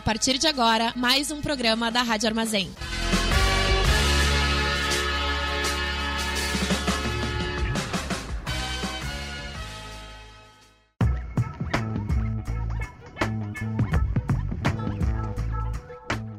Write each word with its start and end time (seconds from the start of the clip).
A 0.00 0.02
partir 0.02 0.38
de 0.38 0.46
agora, 0.46 0.94
mais 0.96 1.30
um 1.30 1.42
programa 1.42 1.90
da 1.90 2.00
Rádio 2.00 2.26
Armazém. 2.26 2.70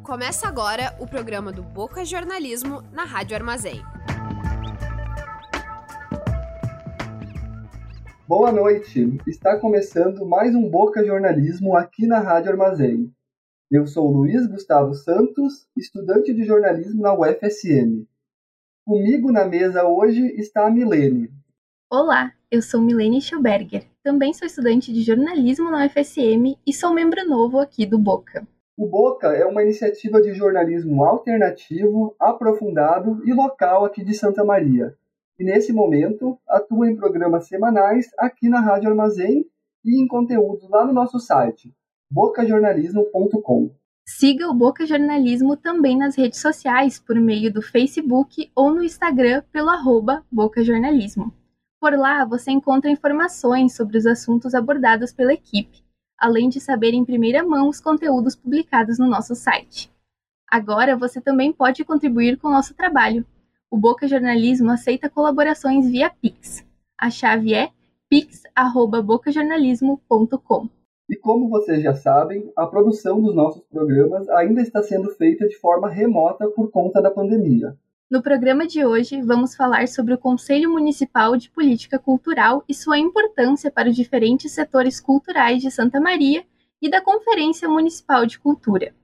Começa 0.01 0.47
agora 0.47 0.95
o 0.99 1.05
programa 1.05 1.51
do 1.51 1.61
Boca 1.61 2.03
Jornalismo 2.03 2.81
na 2.91 3.03
Rádio 3.03 3.37
Armazém. 3.37 3.79
Boa 8.27 8.51
noite! 8.51 9.19
Está 9.27 9.55
começando 9.59 10.25
mais 10.25 10.55
um 10.55 10.67
Boca 10.67 11.05
Jornalismo 11.05 11.77
aqui 11.77 12.07
na 12.07 12.17
Rádio 12.17 12.49
Armazém. 12.49 13.13
Eu 13.71 13.87
sou 13.87 14.11
Luiz 14.11 14.45
Gustavo 14.47 14.93
Santos, 14.93 15.65
estudante 15.77 16.33
de 16.33 16.43
jornalismo 16.43 17.01
na 17.01 17.13
UFSM. 17.13 18.05
Comigo 18.85 19.31
na 19.31 19.45
mesa 19.45 19.87
hoje 19.87 20.27
está 20.35 20.67
a 20.67 20.69
Milene. 20.69 21.31
Olá, 21.89 22.33
eu 22.51 22.61
sou 22.61 22.81
Milene 22.81 23.21
Schauberger, 23.21 23.87
também 24.03 24.33
sou 24.33 24.45
estudante 24.45 24.91
de 24.91 25.01
jornalismo 25.01 25.71
na 25.71 25.85
UFSM 25.85 26.57
e 26.67 26.73
sou 26.73 26.93
membro 26.93 27.25
novo 27.25 27.59
aqui 27.59 27.85
do 27.85 27.97
Boca. 27.97 28.45
O 28.75 28.85
Boca 28.89 29.29
é 29.29 29.45
uma 29.45 29.63
iniciativa 29.63 30.21
de 30.21 30.33
jornalismo 30.33 31.05
alternativo, 31.05 32.13
aprofundado 32.19 33.25
e 33.25 33.31
local 33.31 33.85
aqui 33.85 34.03
de 34.03 34.13
Santa 34.13 34.43
Maria. 34.43 34.93
E 35.39 35.45
nesse 35.45 35.71
momento 35.71 36.37
atua 36.45 36.91
em 36.91 36.97
programas 36.97 37.47
semanais 37.47 38.09
aqui 38.17 38.49
na 38.49 38.59
Rádio 38.59 38.89
Armazém 38.89 39.45
e 39.85 40.03
em 40.03 40.05
conteúdos 40.09 40.69
lá 40.69 40.85
no 40.85 40.91
nosso 40.91 41.19
site, 41.19 41.73
bocajornalismo.com. 42.11 43.71
Siga 44.05 44.49
o 44.49 44.53
Boca 44.53 44.85
Jornalismo 44.85 45.55
também 45.55 45.97
nas 45.97 46.15
redes 46.15 46.41
sociais 46.41 46.99
por 46.99 47.15
meio 47.15 47.51
do 47.51 47.61
Facebook 47.61 48.51
ou 48.53 48.71
no 48.71 48.83
Instagram 48.83 49.41
pelo 49.51 49.69
arroba 49.69 50.23
Boca 50.31 50.63
Jornalismo. 50.63 51.33
Por 51.79 51.93
lá 51.93 52.25
você 52.25 52.51
encontra 52.51 52.91
informações 52.91 53.75
sobre 53.75 53.97
os 53.97 54.05
assuntos 54.05 54.53
abordados 54.53 55.13
pela 55.13 55.33
equipe 55.33 55.81
além 56.21 56.47
de 56.47 56.59
saber 56.59 56.93
em 56.93 57.03
primeira 57.03 57.43
mão 57.43 57.67
os 57.67 57.81
conteúdos 57.81 58.35
publicados 58.35 58.99
no 58.99 59.07
nosso 59.07 59.33
site. 59.33 59.91
Agora 60.47 60.95
você 60.95 61.19
também 61.19 61.51
pode 61.51 61.83
contribuir 61.83 62.37
com 62.37 62.47
o 62.47 62.51
nosso 62.51 62.75
trabalho. 62.75 63.25
O 63.71 63.77
Boca 63.77 64.07
Jornalismo 64.07 64.69
aceita 64.69 65.09
colaborações 65.09 65.89
via 65.89 66.11
Pix. 66.11 66.63
A 66.95 67.09
chave 67.09 67.55
é 67.55 67.71
pix@bocajornalismo.com. 68.07 70.69
E 71.11 71.17
como 71.17 71.49
vocês 71.49 71.83
já 71.83 71.93
sabem, 71.93 72.53
a 72.55 72.65
produção 72.65 73.21
dos 73.21 73.35
nossos 73.35 73.61
programas 73.63 74.29
ainda 74.29 74.61
está 74.61 74.81
sendo 74.81 75.09
feita 75.09 75.45
de 75.45 75.57
forma 75.57 75.89
remota 75.89 76.47
por 76.47 76.71
conta 76.71 77.01
da 77.01 77.11
pandemia. 77.11 77.77
No 78.09 78.23
programa 78.23 78.65
de 78.65 78.85
hoje, 78.85 79.21
vamos 79.21 79.53
falar 79.53 79.89
sobre 79.89 80.13
o 80.13 80.17
Conselho 80.17 80.71
Municipal 80.71 81.35
de 81.35 81.49
Política 81.49 81.99
Cultural 81.99 82.63
e 82.65 82.73
sua 82.73 82.97
importância 82.97 83.69
para 83.69 83.89
os 83.89 83.95
diferentes 83.95 84.53
setores 84.53 85.01
culturais 85.01 85.61
de 85.61 85.69
Santa 85.69 85.99
Maria 85.99 86.45
e 86.81 86.89
da 86.89 87.01
Conferência 87.01 87.67
Municipal 87.67 88.25
de 88.25 88.39
Cultura. 88.39 88.95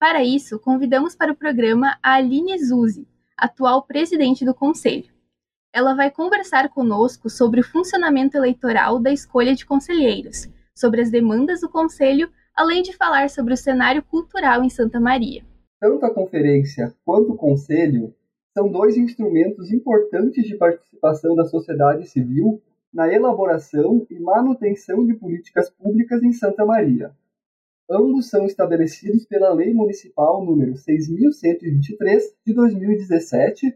Para 0.00 0.24
isso, 0.24 0.58
convidamos 0.58 1.14
para 1.14 1.30
o 1.30 1.36
programa 1.36 1.96
a 2.02 2.14
Aline 2.14 2.58
Zuzi, 2.58 3.06
atual 3.36 3.84
presidente 3.84 4.44
do 4.44 4.52
Conselho. 4.52 5.12
Ela 5.72 5.94
vai 5.94 6.10
conversar 6.10 6.70
conosco 6.70 7.30
sobre 7.30 7.60
o 7.60 7.64
funcionamento 7.64 8.36
eleitoral 8.36 8.98
da 8.98 9.12
escolha 9.12 9.54
de 9.54 9.64
conselheiros, 9.64 10.48
sobre 10.74 11.00
as 11.00 11.10
demandas 11.10 11.60
do 11.60 11.68
Conselho, 11.68 12.30
além 12.54 12.82
de 12.82 12.96
falar 12.96 13.30
sobre 13.30 13.54
o 13.54 13.56
cenário 13.56 14.02
cultural 14.02 14.62
em 14.62 14.70
Santa 14.70 15.00
Maria. 15.00 15.44
Tanto 15.80 16.04
a 16.06 16.14
conferência 16.14 16.94
quanto 17.04 17.32
o 17.32 17.36
Conselho 17.36 18.14
são 18.54 18.70
dois 18.70 18.96
instrumentos 18.96 19.72
importantes 19.72 20.44
de 20.44 20.56
participação 20.56 21.34
da 21.34 21.44
sociedade 21.44 22.08
civil 22.08 22.62
na 22.92 23.12
elaboração 23.12 24.06
e 24.10 24.18
manutenção 24.20 25.06
de 25.06 25.14
políticas 25.14 25.70
públicas 25.70 26.22
em 26.22 26.32
Santa 26.32 26.64
Maria. 26.64 27.10
Ambos 27.90 28.28
são 28.28 28.46
estabelecidos 28.46 29.24
pela 29.24 29.52
Lei 29.52 29.72
Municipal 29.72 30.44
número 30.44 30.76
6123 30.76 32.34
de 32.46 32.54
2017, 32.54 33.74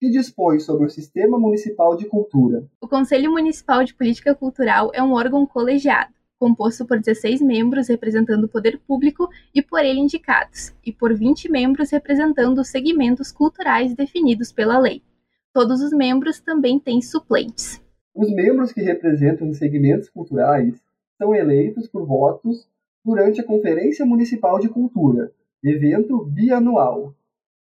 que 0.00 0.10
dispõe 0.10 0.58
sobre 0.58 0.86
o 0.86 0.90
Sistema 0.90 1.38
Municipal 1.38 1.96
de 1.96 2.06
Cultura. 2.06 2.64
O 2.80 2.88
Conselho 2.88 3.30
Municipal 3.30 3.84
de 3.84 3.94
Política 3.94 4.34
Cultural 4.34 4.90
é 4.94 5.02
um 5.02 5.12
órgão 5.12 5.44
colegiado 5.44 6.12
composto 6.42 6.84
por 6.84 6.98
16 6.98 7.40
membros 7.40 7.86
representando 7.86 8.42
o 8.42 8.48
poder 8.48 8.76
público 8.84 9.28
e 9.54 9.62
por 9.62 9.84
ele 9.84 10.00
indicados, 10.00 10.74
e 10.84 10.92
por 10.92 11.14
20 11.14 11.48
membros 11.48 11.90
representando 11.90 12.58
os 12.58 12.66
segmentos 12.66 13.30
culturais 13.30 13.94
definidos 13.94 14.50
pela 14.50 14.76
lei. 14.76 15.00
Todos 15.52 15.80
os 15.80 15.92
membros 15.92 16.40
também 16.40 16.80
têm 16.80 17.00
suplentes. 17.00 17.80
Os 18.12 18.28
membros 18.34 18.72
que 18.72 18.82
representam 18.82 19.50
os 19.50 19.58
segmentos 19.58 20.10
culturais 20.10 20.82
são 21.16 21.32
eleitos 21.32 21.86
por 21.86 22.04
votos 22.04 22.68
durante 23.04 23.40
a 23.40 23.44
Conferência 23.44 24.04
Municipal 24.04 24.58
de 24.58 24.68
Cultura, 24.68 25.30
evento 25.62 26.24
bianual. 26.24 27.14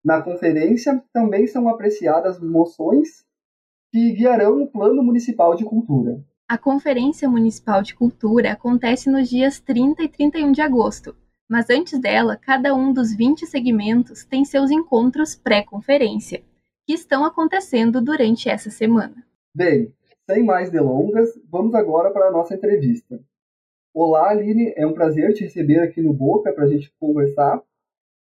Na 0.02 0.22
conferência 0.22 1.04
também 1.12 1.46
são 1.46 1.68
apreciadas 1.68 2.40
moções 2.40 3.26
que 3.92 4.12
guiarão 4.12 4.62
o 4.62 4.66
Plano 4.66 5.02
Municipal 5.02 5.54
de 5.54 5.66
Cultura. 5.66 6.24
A 6.46 6.58
Conferência 6.58 7.26
Municipal 7.26 7.80
de 7.80 7.94
Cultura 7.94 8.52
acontece 8.52 9.10
nos 9.10 9.30
dias 9.30 9.58
30 9.60 10.02
e 10.02 10.08
31 10.10 10.52
de 10.52 10.60
agosto, 10.60 11.16
mas 11.48 11.70
antes 11.70 11.98
dela, 11.98 12.36
cada 12.36 12.74
um 12.74 12.92
dos 12.92 13.16
20 13.16 13.46
segmentos 13.46 14.26
tem 14.26 14.44
seus 14.44 14.70
encontros 14.70 15.34
pré-conferência, 15.34 16.44
que 16.86 16.92
estão 16.92 17.24
acontecendo 17.24 17.98
durante 18.02 18.50
essa 18.50 18.68
semana. 18.68 19.24
Bem, 19.56 19.90
sem 20.28 20.44
mais 20.44 20.70
delongas, 20.70 21.30
vamos 21.50 21.74
agora 21.74 22.10
para 22.10 22.28
a 22.28 22.30
nossa 22.30 22.54
entrevista. 22.54 23.18
Olá, 23.94 24.28
Aline, 24.28 24.74
é 24.76 24.86
um 24.86 24.92
prazer 24.92 25.32
te 25.32 25.44
receber 25.44 25.78
aqui 25.78 26.02
no 26.02 26.12
Boca 26.12 26.52
para 26.52 26.64
a 26.64 26.68
gente 26.68 26.92
conversar. 27.00 27.62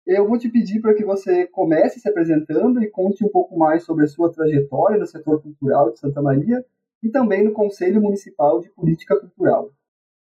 Eu 0.06 0.28
vou 0.28 0.37
te 0.37 0.50
pedir 0.50 0.82
para 0.82 0.92
que 0.92 1.06
você 1.06 1.47
comece 1.47 1.98
se 1.98 2.08
apresentando 2.08 2.82
e 2.82 2.91
conte 2.91 3.25
um 3.25 3.31
pouco 3.31 3.58
mais 3.58 3.82
sobre 3.82 4.04
a 4.04 4.08
sua 4.08 4.31
trajetória 4.31 4.98
no 4.98 5.06
setor 5.06 5.42
cultural 5.42 5.91
de 5.91 5.98
Santa 5.98 6.20
Maria 6.20 6.62
e 7.03 7.11
também 7.11 7.44
no 7.44 7.53
Conselho 7.53 8.00
Municipal 8.00 8.61
de 8.61 8.71
Política 8.71 9.16
Cultural. 9.19 9.72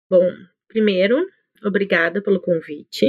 Bom, 0.09 0.29
primeiro, 0.67 1.25
obrigada 1.63 2.21
pelo 2.21 2.39
convite. 2.39 3.05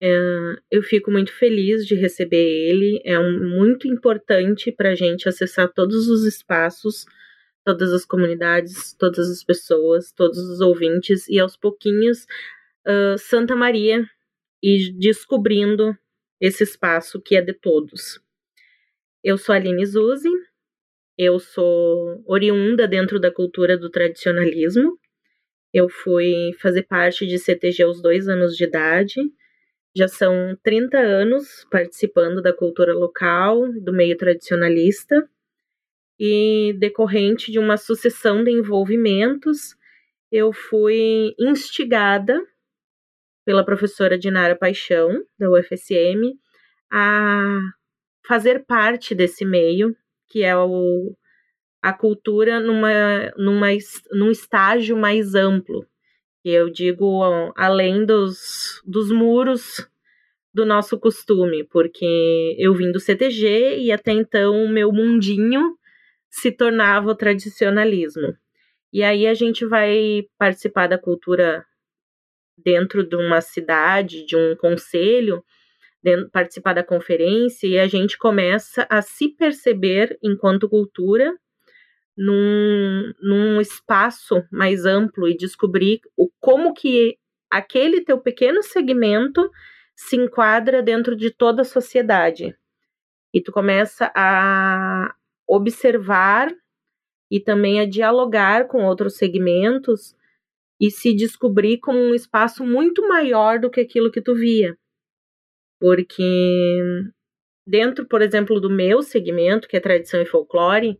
É, 0.00 0.56
eu 0.70 0.82
fico 0.82 1.10
muito 1.10 1.32
feliz 1.32 1.86
de 1.86 1.94
receber 1.94 2.36
ele. 2.36 3.00
É 3.04 3.18
um, 3.18 3.56
muito 3.56 3.88
importante 3.88 4.70
para 4.70 4.90
a 4.90 4.94
gente 4.94 5.28
acessar 5.28 5.72
todos 5.72 6.08
os 6.08 6.24
espaços, 6.24 7.04
todas 7.64 7.92
as 7.92 8.04
comunidades, 8.04 8.94
todas 8.94 9.28
as 9.30 9.42
pessoas, 9.42 10.12
todos 10.12 10.38
os 10.38 10.60
ouvintes 10.60 11.28
e 11.28 11.38
aos 11.38 11.56
pouquinhos 11.56 12.26
uh, 12.86 13.18
Santa 13.18 13.56
Maria 13.56 14.08
e 14.62 14.92
descobrindo 14.92 15.96
esse 16.40 16.62
espaço 16.62 17.20
que 17.20 17.36
é 17.36 17.42
de 17.42 17.52
todos. 17.52 18.20
Eu 19.22 19.36
sou 19.36 19.52
a 19.52 19.56
Aline 19.56 19.84
Zuzi, 19.84 20.30
eu 21.18 21.40
sou 21.40 22.22
oriunda 22.26 22.86
dentro 22.86 23.18
da 23.18 23.28
cultura 23.28 23.76
do 23.76 23.90
tradicionalismo. 23.90 24.96
Eu 25.74 25.88
fui 25.88 26.52
fazer 26.62 26.84
parte 26.84 27.26
de 27.26 27.38
CTG 27.38 27.82
aos 27.82 28.00
dois 28.00 28.28
anos 28.28 28.56
de 28.56 28.62
idade. 28.62 29.20
Já 29.96 30.06
são 30.06 30.56
30 30.62 30.96
anos 30.96 31.66
participando 31.72 32.40
da 32.40 32.52
cultura 32.52 32.94
local, 32.94 33.68
do 33.82 33.92
meio 33.92 34.16
tradicionalista. 34.16 35.28
E 36.20 36.74
decorrente 36.78 37.50
de 37.50 37.58
uma 37.58 37.76
sucessão 37.76 38.44
de 38.44 38.52
envolvimentos, 38.52 39.76
eu 40.30 40.52
fui 40.52 41.34
instigada 41.38 42.40
pela 43.44 43.64
professora 43.64 44.18
Dinara 44.18 44.56
Paixão, 44.56 45.24
da 45.38 45.50
UFSM, 45.50 46.38
a 46.92 47.60
fazer 48.26 48.64
parte 48.66 49.14
desse 49.14 49.44
meio 49.44 49.96
que 50.28 50.42
é 50.42 50.56
o, 50.56 51.14
a 51.82 51.92
cultura 51.92 52.60
numa, 52.60 53.32
numa, 53.36 53.68
num 54.12 54.30
estágio 54.30 54.96
mais 54.96 55.34
amplo, 55.34 55.86
eu 56.44 56.70
digo 56.70 57.22
além 57.56 58.04
dos, 58.04 58.82
dos 58.86 59.10
muros 59.10 59.86
do 60.52 60.64
nosso 60.64 60.98
costume, 60.98 61.64
porque 61.64 62.56
eu 62.58 62.74
vim 62.74 62.90
do 62.90 63.00
CTG 63.00 63.78
e 63.78 63.92
até 63.92 64.12
então 64.12 64.64
o 64.64 64.68
meu 64.68 64.92
mundinho 64.92 65.76
se 66.30 66.50
tornava 66.50 67.10
o 67.10 67.14
tradicionalismo. 67.14 68.36
E 68.92 69.02
aí 69.02 69.26
a 69.26 69.34
gente 69.34 69.66
vai 69.66 70.26
participar 70.38 70.86
da 70.86 70.98
cultura 70.98 71.64
dentro 72.56 73.06
de 73.06 73.16
uma 73.16 73.40
cidade, 73.40 74.24
de 74.24 74.36
um 74.36 74.56
conselho, 74.56 75.44
participar 76.32 76.74
da 76.74 76.84
conferência 76.84 77.66
e 77.66 77.78
a 77.78 77.86
gente 77.86 78.16
começa 78.16 78.86
a 78.88 79.02
se 79.02 79.28
perceber 79.28 80.18
enquanto 80.22 80.68
cultura 80.68 81.34
num, 82.16 83.12
num 83.20 83.60
espaço 83.60 84.44
mais 84.50 84.84
amplo 84.84 85.28
e 85.28 85.36
descobrir 85.36 86.00
o, 86.16 86.28
como 86.40 86.74
que 86.74 87.16
aquele 87.50 88.00
teu 88.00 88.18
pequeno 88.20 88.62
segmento 88.62 89.50
se 89.94 90.16
enquadra 90.16 90.82
dentro 90.82 91.16
de 91.16 91.30
toda 91.30 91.62
a 91.62 91.64
sociedade. 91.64 92.56
E 93.32 93.40
tu 93.40 93.52
começa 93.52 94.10
a 94.14 95.14
observar 95.46 96.48
e 97.30 97.40
também 97.40 97.80
a 97.80 97.88
dialogar 97.88 98.66
com 98.66 98.84
outros 98.84 99.16
segmentos 99.16 100.16
e 100.80 100.90
se 100.90 101.14
descobrir 101.14 101.78
como 101.78 101.98
um 101.98 102.14
espaço 102.14 102.64
muito 102.64 103.06
maior 103.06 103.58
do 103.58 103.70
que 103.70 103.80
aquilo 103.80 104.10
que 104.10 104.22
tu 104.22 104.34
via. 104.34 104.76
Porque 105.80 106.82
dentro, 107.66 108.06
por 108.06 108.22
exemplo, 108.22 108.60
do 108.60 108.70
meu 108.70 109.02
segmento, 109.02 109.68
que 109.68 109.76
é 109.76 109.80
tradição 109.80 110.20
e 110.20 110.26
folclore, 110.26 110.98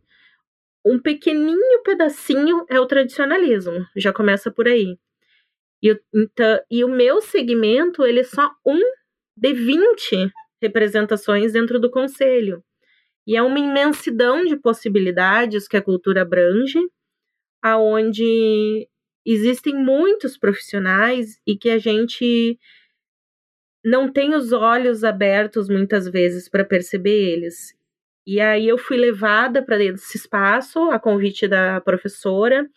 um 0.85 0.99
pequenininho 0.99 1.83
pedacinho 1.83 2.65
é 2.69 2.79
o 2.79 2.85
tradicionalismo, 2.85 3.85
já 3.95 4.13
começa 4.13 4.51
por 4.51 4.67
aí. 4.67 4.97
E, 5.83 5.99
então, 6.13 6.59
e 6.69 6.83
o 6.83 6.89
meu 6.89 7.21
segmento, 7.21 8.05
ele 8.05 8.19
é 8.19 8.23
só 8.23 8.51
um 8.65 8.79
de 9.35 9.53
20 9.53 10.31
representações 10.61 11.53
dentro 11.53 11.79
do 11.79 11.89
conselho. 11.89 12.63
E 13.25 13.35
é 13.35 13.41
uma 13.41 13.59
imensidão 13.59 14.43
de 14.43 14.55
possibilidades 14.57 15.67
que 15.67 15.77
a 15.77 15.81
cultura 15.81 16.21
abrange, 16.21 16.79
aonde 17.61 18.87
existem 19.25 19.75
muitos 19.75 20.37
profissionais 20.37 21.39
e 21.45 21.57
que 21.57 21.69
a 21.69 21.77
gente 21.77 22.57
não 23.83 24.11
tem 24.11 24.35
os 24.35 24.51
olhos 24.51 25.03
abertos 25.03 25.69
muitas 25.69 26.07
vezes 26.07 26.49
para 26.49 26.65
perceber 26.65 27.33
eles. 27.33 27.73
E 28.25 28.39
aí 28.39 28.67
eu 28.67 28.77
fui 28.77 28.97
levada 28.97 29.63
para 29.63 29.83
esse 29.83 30.17
espaço 30.17 30.79
a 30.91 30.99
convite 30.99 31.47
da 31.47 31.81
professora 31.81 32.69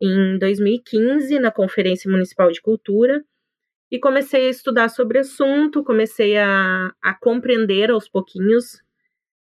em 0.00 0.38
2015 0.38 1.38
na 1.38 1.50
Conferência 1.50 2.10
Municipal 2.10 2.50
de 2.50 2.60
Cultura 2.60 3.24
e 3.90 3.98
comecei 3.98 4.46
a 4.46 4.50
estudar 4.50 4.88
sobre 4.88 5.18
o 5.18 5.22
assunto, 5.22 5.82
comecei 5.82 6.36
a, 6.38 6.94
a 7.02 7.14
compreender 7.14 7.90
aos 7.90 8.08
pouquinhos 8.08 8.80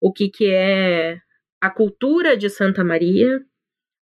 o 0.01 0.11
que, 0.11 0.27
que 0.29 0.51
é 0.51 1.19
a 1.61 1.69
cultura 1.69 2.35
de 2.35 2.49
Santa 2.49 2.83
Maria, 2.83 3.39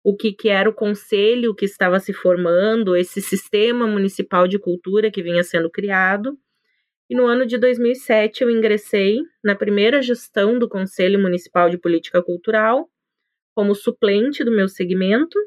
o 0.03 0.15
que, 0.15 0.33
que 0.33 0.49
era 0.49 0.69
o 0.69 0.73
conselho 0.73 1.55
que 1.55 1.65
estava 1.65 1.99
se 1.99 2.11
formando, 2.11 2.95
esse 2.95 3.21
sistema 3.21 3.87
municipal 3.87 4.47
de 4.47 4.59
cultura 4.59 5.09
que 5.09 5.23
vinha 5.23 5.43
sendo 5.43 5.69
criado. 5.69 6.37
E 7.09 7.15
no 7.15 7.27
ano 7.27 7.45
de 7.45 7.57
2007 7.57 8.43
eu 8.43 8.49
ingressei 8.49 9.21
na 9.43 9.55
primeira 9.55 10.01
gestão 10.01 10.57
do 10.57 10.67
Conselho 10.67 11.21
Municipal 11.21 11.69
de 11.69 11.77
Política 11.77 12.21
Cultural 12.21 12.89
como 13.53 13.75
suplente 13.75 14.43
do 14.43 14.51
meu 14.51 14.67
segmento. 14.67 15.37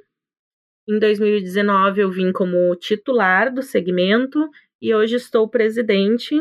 Em 0.88 0.98
2019 0.98 2.00
eu 2.00 2.10
vim 2.10 2.32
como 2.32 2.74
titular 2.76 3.52
do 3.52 3.62
segmento 3.62 4.48
e 4.80 4.94
hoje 4.94 5.16
estou 5.16 5.48
presidente, 5.48 6.34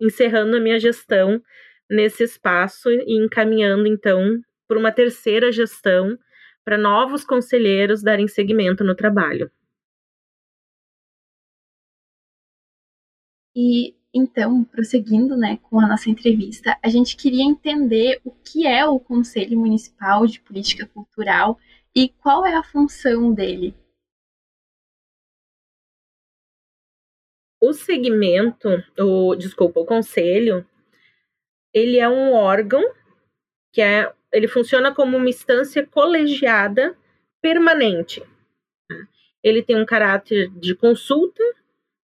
encerrando 0.00 0.56
a 0.56 0.60
minha 0.60 0.80
gestão 0.80 1.42
nesse 1.88 2.24
espaço 2.24 2.90
e 2.90 3.22
encaminhando 3.22 3.86
então 3.86 4.40
para 4.66 4.78
uma 4.78 4.90
terceira 4.90 5.52
gestão 5.52 6.18
para 6.64 6.78
novos 6.78 7.22
conselheiros 7.22 8.02
darem 8.02 8.26
seguimento 8.26 8.82
no 8.82 8.94
trabalho. 8.94 9.50
E 13.54 13.94
então, 14.14 14.62
prosseguindo 14.62 15.36
né, 15.36 15.58
com 15.64 15.80
a 15.80 15.88
nossa 15.88 16.08
entrevista, 16.08 16.78
a 16.80 16.88
gente 16.88 17.16
queria 17.16 17.42
entender 17.42 18.20
o 18.24 18.30
que 18.30 18.64
é 18.64 18.86
o 18.86 19.00
Conselho 19.00 19.58
Municipal 19.58 20.24
de 20.24 20.40
Política 20.40 20.86
Cultural 20.86 21.58
e 21.92 22.08
qual 22.08 22.46
é 22.46 22.54
a 22.54 22.62
função 22.62 23.34
dele. 23.34 23.74
O 27.60 27.72
segmento, 27.72 28.68
o 28.96 29.34
desculpa, 29.34 29.80
o 29.80 29.86
conselho, 29.86 30.64
ele 31.72 31.98
é 31.98 32.08
um 32.08 32.32
órgão 32.34 32.82
que 33.72 33.80
é 33.80 34.14
ele 34.32 34.46
funciona 34.48 34.94
como 34.94 35.16
uma 35.16 35.28
instância 35.28 35.86
colegiada 35.86 36.96
permanente. 37.40 38.22
Ele 39.42 39.62
tem 39.62 39.80
um 39.80 39.86
caráter 39.86 40.50
de 40.50 40.74
consulta, 40.74 41.42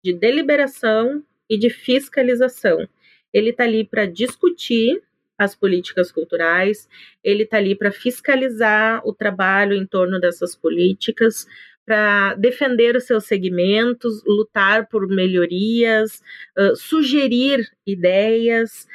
de 0.04 0.14
deliberação 0.14 1.24
e 1.50 1.58
de 1.58 1.70
fiscalização. 1.70 2.88
Ele 3.34 3.50
está 3.50 3.64
ali 3.64 3.86
para 3.86 4.06
discutir 4.06 5.02
as 5.38 5.56
políticas 5.56 6.12
culturais, 6.12 6.88
ele 7.24 7.44
está 7.44 7.58
ali 7.58 7.76
para 7.76 7.92
fiscalizar 7.92 9.02
o 9.06 9.14
trabalho 9.14 9.74
em 9.74 9.86
torno 9.86 10.20
dessas 10.20 10.56
políticas, 10.56 11.48
para 11.86 12.36
defender 12.36 12.96
os 12.96 13.06
seus 13.06 13.26
segmentos, 13.26 14.24
lutar 14.26 14.88
por 14.88 15.08
melhorias, 15.08 16.22
uh, 16.58 16.76
sugerir 16.76 17.68
ideias, 17.86 18.88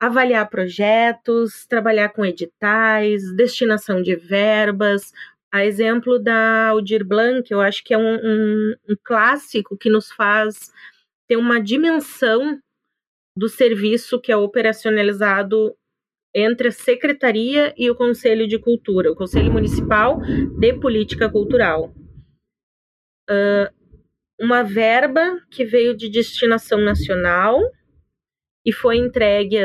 avaliar 0.00 0.48
projetos, 0.48 1.66
trabalhar 1.66 2.10
com 2.10 2.24
editais, 2.24 3.34
destinação 3.36 4.00
de 4.02 4.14
verbas. 4.14 5.12
A 5.52 5.64
exemplo 5.64 6.18
da 6.18 6.68
Aldir 6.68 7.04
Blanc, 7.04 7.50
eu 7.50 7.60
acho 7.60 7.84
que 7.84 7.94
é 7.94 7.98
um, 7.98 8.14
um, 8.14 8.74
um 8.90 8.96
clássico 9.02 9.76
que 9.76 9.90
nos 9.90 10.10
faz 10.10 10.70
ter 11.28 11.36
uma 11.36 11.60
dimensão 11.60 12.58
do 13.36 13.48
serviço 13.48 14.20
que 14.20 14.32
é 14.32 14.36
operacionalizado 14.36 15.76
entre 16.34 16.68
a 16.68 16.72
Secretaria 16.72 17.74
e 17.76 17.90
o 17.90 17.94
Conselho 17.94 18.46
de 18.46 18.58
Cultura, 18.58 19.10
o 19.10 19.16
Conselho 19.16 19.52
Municipal 19.52 20.20
de 20.58 20.74
Política 20.74 21.30
Cultural. 21.30 21.94
Uh, 23.28 23.74
uma 24.40 24.62
verba 24.62 25.40
que 25.50 25.64
veio 25.64 25.96
de 25.96 26.08
destinação 26.08 26.78
nacional, 26.78 27.60
e 28.66 28.72
foi 28.72 28.96
entregue 28.96 29.58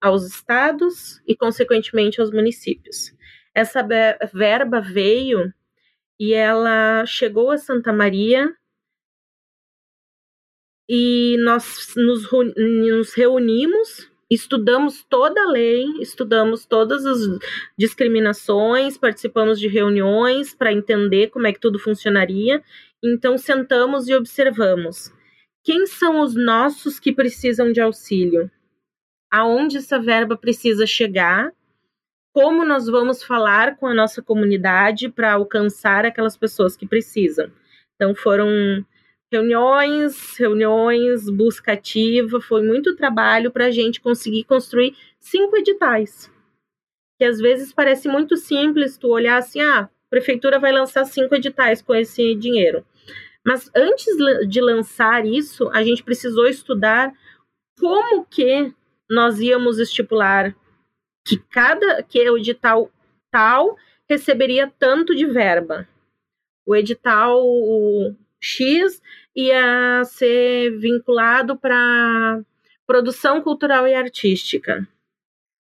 aos 0.00 0.26
estados 0.26 1.22
e, 1.26 1.36
consequentemente, 1.36 2.20
aos 2.20 2.32
municípios. 2.32 3.14
Essa 3.54 3.86
verba 4.32 4.80
veio 4.80 5.54
e 6.18 6.34
ela 6.34 7.06
chegou 7.06 7.52
a 7.52 7.58
Santa 7.58 7.92
Maria 7.92 8.52
e 10.88 11.36
nós 11.44 11.92
nos, 11.96 12.28
nos 12.56 13.14
reunimos, 13.14 14.08
estudamos 14.30 15.04
toda 15.08 15.42
a 15.42 15.50
lei, 15.50 15.84
estudamos 16.00 16.66
todas 16.66 17.06
as 17.06 17.20
discriminações, 17.78 18.98
participamos 18.98 19.58
de 19.58 19.68
reuniões 19.68 20.54
para 20.54 20.72
entender 20.72 21.28
como 21.28 21.46
é 21.46 21.52
que 21.52 21.60
tudo 21.60 21.78
funcionaria. 21.78 22.62
Então, 23.02 23.36
sentamos 23.38 24.08
e 24.08 24.14
observamos 24.14 25.12
quem 25.64 25.86
são 25.86 26.20
os 26.20 26.34
nossos 26.34 27.00
que 27.00 27.10
precisam 27.10 27.72
de 27.72 27.80
auxílio? 27.80 28.50
Aonde 29.32 29.78
essa 29.78 29.98
verba 29.98 30.36
precisa 30.36 30.86
chegar? 30.86 31.50
Como 32.34 32.66
nós 32.66 32.86
vamos 32.86 33.22
falar 33.22 33.76
com 33.76 33.86
a 33.86 33.94
nossa 33.94 34.20
comunidade 34.20 35.08
para 35.08 35.32
alcançar 35.32 36.04
aquelas 36.04 36.36
pessoas 36.36 36.76
que 36.76 36.86
precisam? 36.86 37.50
Então 37.94 38.14
foram 38.14 38.84
reuniões, 39.32 40.36
reuniões, 40.38 41.28
busca 41.28 41.72
ativa, 41.72 42.40
foi 42.40 42.62
muito 42.62 42.96
trabalho 42.96 43.50
para 43.50 43.66
a 43.66 43.70
gente 43.70 44.00
conseguir 44.00 44.44
construir 44.44 44.96
cinco 45.18 45.56
editais. 45.56 46.30
Que 47.18 47.24
às 47.24 47.38
vezes 47.38 47.72
parece 47.72 48.08
muito 48.08 48.36
simples 48.36 48.96
tu 48.96 49.08
olhar 49.08 49.38
assim, 49.38 49.60
ah, 49.60 49.80
a 49.80 49.90
prefeitura 50.10 50.58
vai 50.58 50.72
lançar 50.72 51.04
cinco 51.04 51.34
editais 51.34 51.82
com 51.82 51.94
esse 51.94 52.34
dinheiro. 52.34 52.84
Mas 53.44 53.70
antes 53.74 54.06
de 54.48 54.60
lançar 54.60 55.26
isso, 55.26 55.68
a 55.70 55.82
gente 55.82 56.02
precisou 56.02 56.46
estudar 56.46 57.12
como 57.78 58.24
que 58.24 58.72
nós 59.10 59.38
íamos 59.40 59.78
estipular 59.78 60.54
que 61.26 61.38
cada 61.50 62.02
que 62.02 62.28
o 62.30 62.38
edital 62.38 62.90
tal 63.30 63.76
receberia 64.08 64.72
tanto 64.78 65.14
de 65.14 65.26
verba. 65.26 65.88
O 66.66 66.74
edital 66.74 67.42
X 68.44 69.00
ia 69.34 70.04
ser 70.04 70.78
vinculado 70.78 71.56
para 71.56 72.40
produção 72.86 73.40
cultural 73.40 73.88
e 73.88 73.94
artística. 73.94 74.86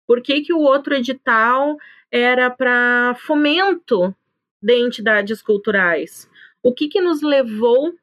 Por 0.06 0.22
que, 0.22 0.40
que 0.40 0.54
o 0.54 0.60
outro 0.60 0.94
edital 0.94 1.76
era 2.10 2.48
para 2.50 3.14
fomento 3.18 4.14
de 4.62 4.74
entidades 4.74 5.42
culturais? 5.42 6.28
O 6.62 6.72
que, 6.72 6.88
que 6.88 7.00
nos 7.00 7.20
levou 7.20 7.94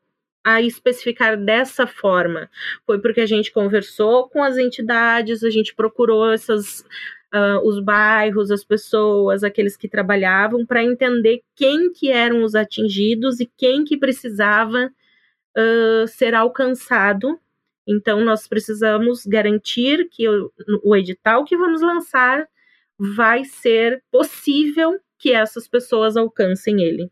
a 0.43 0.61
especificar 0.61 1.35
dessa 1.35 1.87
forma? 1.87 2.49
Foi 2.85 2.99
porque 2.99 3.21
a 3.21 3.25
gente 3.25 3.51
conversou 3.51 4.29
com 4.29 4.43
as 4.43 4.57
entidades, 4.57 5.43
a 5.43 5.49
gente 5.49 5.73
procurou 5.73 6.31
essas, 6.31 6.85
uh, 7.35 7.67
os 7.67 7.79
bairros, 7.79 8.49
as 8.49 8.63
pessoas, 8.63 9.43
aqueles 9.43 9.75
que 9.75 9.89
trabalhavam, 9.89 10.65
para 10.65 10.83
entender 10.83 11.41
quem 11.55 11.91
que 11.91 12.09
eram 12.09 12.43
os 12.43 12.55
atingidos 12.55 13.39
e 13.39 13.51
quem 13.57 13.83
que 13.83 13.97
precisava 13.97 14.89
uh, 15.57 16.07
ser 16.07 16.33
alcançado. 16.33 17.37
Então, 17.87 18.23
nós 18.23 18.47
precisamos 18.47 19.25
garantir 19.25 20.07
que 20.09 20.27
o, 20.27 20.51
o 20.83 20.95
edital 20.95 21.43
que 21.43 21.57
vamos 21.57 21.81
lançar 21.81 22.47
vai 22.97 23.43
ser 23.43 24.01
possível 24.09 24.97
que 25.19 25.33
essas 25.33 25.67
pessoas 25.67 26.15
alcancem 26.15 26.81
ele. 26.81 27.11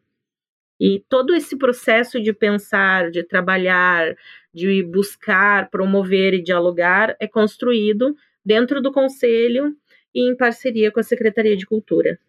E 0.80 1.04
todo 1.08 1.36
esse 1.36 1.58
processo 1.58 2.22
de 2.22 2.34
pensar, 2.34 3.12
de 3.12 3.24
trabalhar, 3.24 4.16
de 4.54 4.84
buscar, 4.84 5.70
promover 5.70 6.34
e 6.34 6.42
dialogar 6.42 7.16
é 7.20 7.28
construído 7.28 8.16
dentro 8.46 8.82
do 8.82 8.92
conselho 8.92 9.76
e 10.14 10.32
em 10.32 10.36
parceria 10.36 10.92
com 10.92 11.00
a 11.00 11.04
Secretaria 11.04 11.58
de 11.58 11.66
Cultura. 11.66 12.20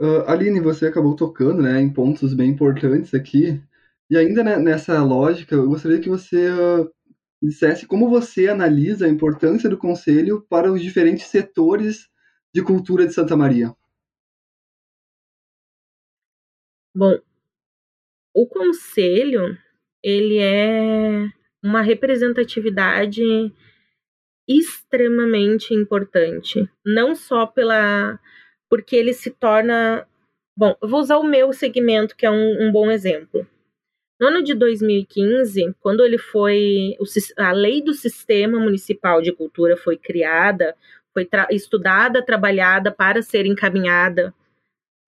Uh, 0.00 0.24
Aline, 0.26 0.60
você 0.60 0.86
acabou 0.86 1.14
tocando 1.14 1.60
né, 1.60 1.78
em 1.80 1.92
pontos 1.92 2.32
bem 2.32 2.50
importantes 2.50 3.12
aqui. 3.12 3.62
E 4.08 4.16
ainda 4.16 4.42
né, 4.42 4.56
nessa 4.56 5.02
lógica, 5.02 5.54
eu 5.54 5.68
gostaria 5.68 6.00
que 6.00 6.08
você 6.08 6.48
uh, 6.50 6.90
dissesse 7.42 7.86
como 7.86 8.08
você 8.08 8.48
analisa 8.48 9.04
a 9.04 9.08
importância 9.08 9.68
do 9.68 9.76
Conselho 9.76 10.40
para 10.48 10.72
os 10.72 10.80
diferentes 10.80 11.26
setores 11.26 12.08
de 12.52 12.62
cultura 12.62 13.06
de 13.06 13.12
Santa 13.12 13.36
Maria. 13.36 13.74
Bom, 16.94 17.18
o 18.34 18.46
Conselho, 18.46 19.56
ele 20.02 20.38
é 20.38 21.28
uma 21.62 21.82
representatividade 21.82 23.22
extremamente 24.48 25.74
importante, 25.74 26.68
não 26.84 27.14
só 27.14 27.46
pela 27.46 28.18
porque 28.68 28.96
ele 28.96 29.12
se 29.12 29.30
torna. 29.30 30.06
Bom, 30.56 30.76
eu 30.82 30.88
vou 30.88 31.00
usar 31.00 31.18
o 31.18 31.24
meu 31.24 31.52
segmento, 31.52 32.16
que 32.16 32.26
é 32.26 32.30
um, 32.30 32.68
um 32.68 32.72
bom 32.72 32.90
exemplo. 32.90 33.46
No 34.20 34.28
ano 34.28 34.42
de 34.42 34.54
2015, 34.54 35.74
quando 35.80 36.04
ele 36.04 36.18
foi. 36.18 36.96
A 37.36 37.52
lei 37.52 37.82
do 37.82 37.94
Sistema 37.94 38.58
Municipal 38.58 39.22
de 39.22 39.32
Cultura 39.32 39.76
foi 39.76 39.96
criada, 39.96 40.76
foi 41.12 41.24
tra 41.24 41.48
estudada, 41.50 42.24
trabalhada 42.24 42.92
para 42.92 43.22
ser 43.22 43.46
encaminhada 43.46 44.34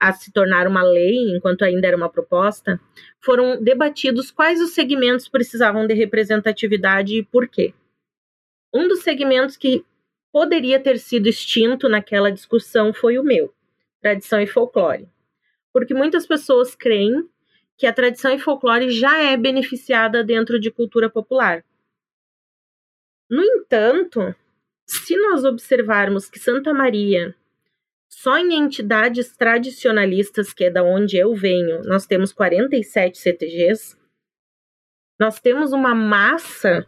a 0.02 0.12
se 0.12 0.32
tornar 0.32 0.66
uma 0.66 0.82
lei, 0.82 1.30
enquanto 1.30 1.62
ainda 1.62 1.86
era 1.86 1.96
uma 1.96 2.08
proposta, 2.08 2.80
foram 3.20 3.62
debatidos 3.62 4.32
quais 4.32 4.60
os 4.60 4.70
segmentos 4.70 5.28
precisavam 5.28 5.86
de 5.86 5.94
representatividade 5.94 7.16
e 7.16 7.22
por 7.22 7.46
quê. 7.46 7.72
Um 8.74 8.88
dos 8.88 9.04
segmentos 9.04 9.56
que 9.56 9.84
poderia 10.32 10.80
ter 10.80 10.98
sido 10.98 11.28
extinto 11.28 11.88
naquela 11.88 12.32
discussão 12.32 12.92
foi 12.92 13.16
o 13.16 13.22
meu, 13.22 13.54
tradição 14.00 14.40
e 14.40 14.46
folclore. 14.46 15.08
Porque 15.72 15.94
muitas 15.94 16.26
pessoas 16.26 16.74
creem 16.74 17.24
que 17.78 17.86
a 17.86 17.92
tradição 17.92 18.32
e 18.32 18.40
folclore 18.40 18.90
já 18.90 19.22
é 19.22 19.36
beneficiada 19.36 20.24
dentro 20.24 20.58
de 20.58 20.72
cultura 20.72 21.08
popular. 21.08 21.64
No 23.30 23.44
entanto, 23.44 24.34
se 24.84 25.16
nós 25.16 25.44
observarmos 25.44 26.28
que 26.28 26.40
Santa 26.40 26.74
Maria, 26.74 27.36
só 28.14 28.36
em 28.36 28.52
entidades 28.52 29.34
tradicionalistas, 29.34 30.52
que 30.52 30.64
é 30.64 30.70
da 30.70 30.84
onde 30.84 31.16
eu 31.16 31.34
venho, 31.34 31.82
nós 31.84 32.06
temos 32.06 32.30
47 32.30 33.18
CTGs, 33.18 33.96
nós 35.18 35.40
temos 35.40 35.72
uma 35.72 35.94
massa 35.94 36.86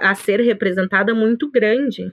a 0.00 0.14
ser 0.14 0.40
representada 0.40 1.14
muito 1.14 1.50
grande. 1.50 2.10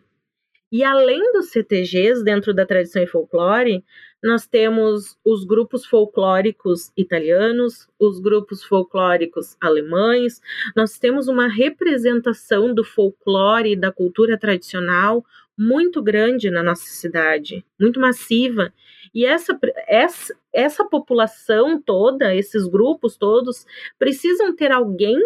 E 0.69 0.83
além 0.83 1.31
dos 1.31 1.49
CTGs, 1.49 2.23
dentro 2.23 2.53
da 2.53 2.65
tradição 2.65 3.03
e 3.03 3.07
folclore, 3.07 3.83
nós 4.21 4.45
temos 4.45 5.17
os 5.25 5.45
grupos 5.45 5.85
folclóricos 5.85 6.91
italianos, 6.97 7.87
os 7.97 8.19
grupos 8.19 8.63
folclóricos 8.63 9.55
alemães, 9.61 10.41
nós 10.75 10.99
temos 10.99 11.27
uma 11.27 11.47
representação 11.47 12.73
do 12.73 12.83
folclore 12.83 13.71
e 13.71 13.75
da 13.75 13.91
cultura 13.91 14.37
tradicional 14.37 15.25
muito 15.57 16.01
grande 16.01 16.49
na 16.49 16.63
nossa 16.63 16.85
cidade, 16.85 17.65
muito 17.79 17.99
massiva. 17.99 18.73
E 19.13 19.25
essa, 19.25 19.59
essa, 19.87 20.35
essa 20.53 20.85
população 20.85 21.81
toda, 21.81 22.33
esses 22.33 22.67
grupos 22.67 23.17
todos, 23.17 23.65
precisam 23.99 24.55
ter 24.55 24.71
alguém 24.71 25.17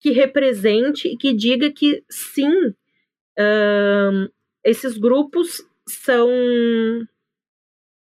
que 0.00 0.10
represente 0.10 1.08
e 1.08 1.16
que 1.16 1.32
diga 1.32 1.70
que 1.70 2.02
sim, 2.08 2.74
esses 4.64 4.96
grupos 4.96 5.62
são 5.86 6.28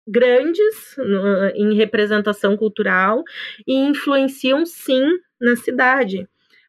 grandes 0.06 0.96
uh, 0.98 1.50
em 1.54 1.74
representação 1.74 2.56
cultural 2.56 3.24
e 3.66 3.74
influenciam 3.74 4.66
sim 4.66 5.02
na 5.40 5.56
cidade. 5.56 6.28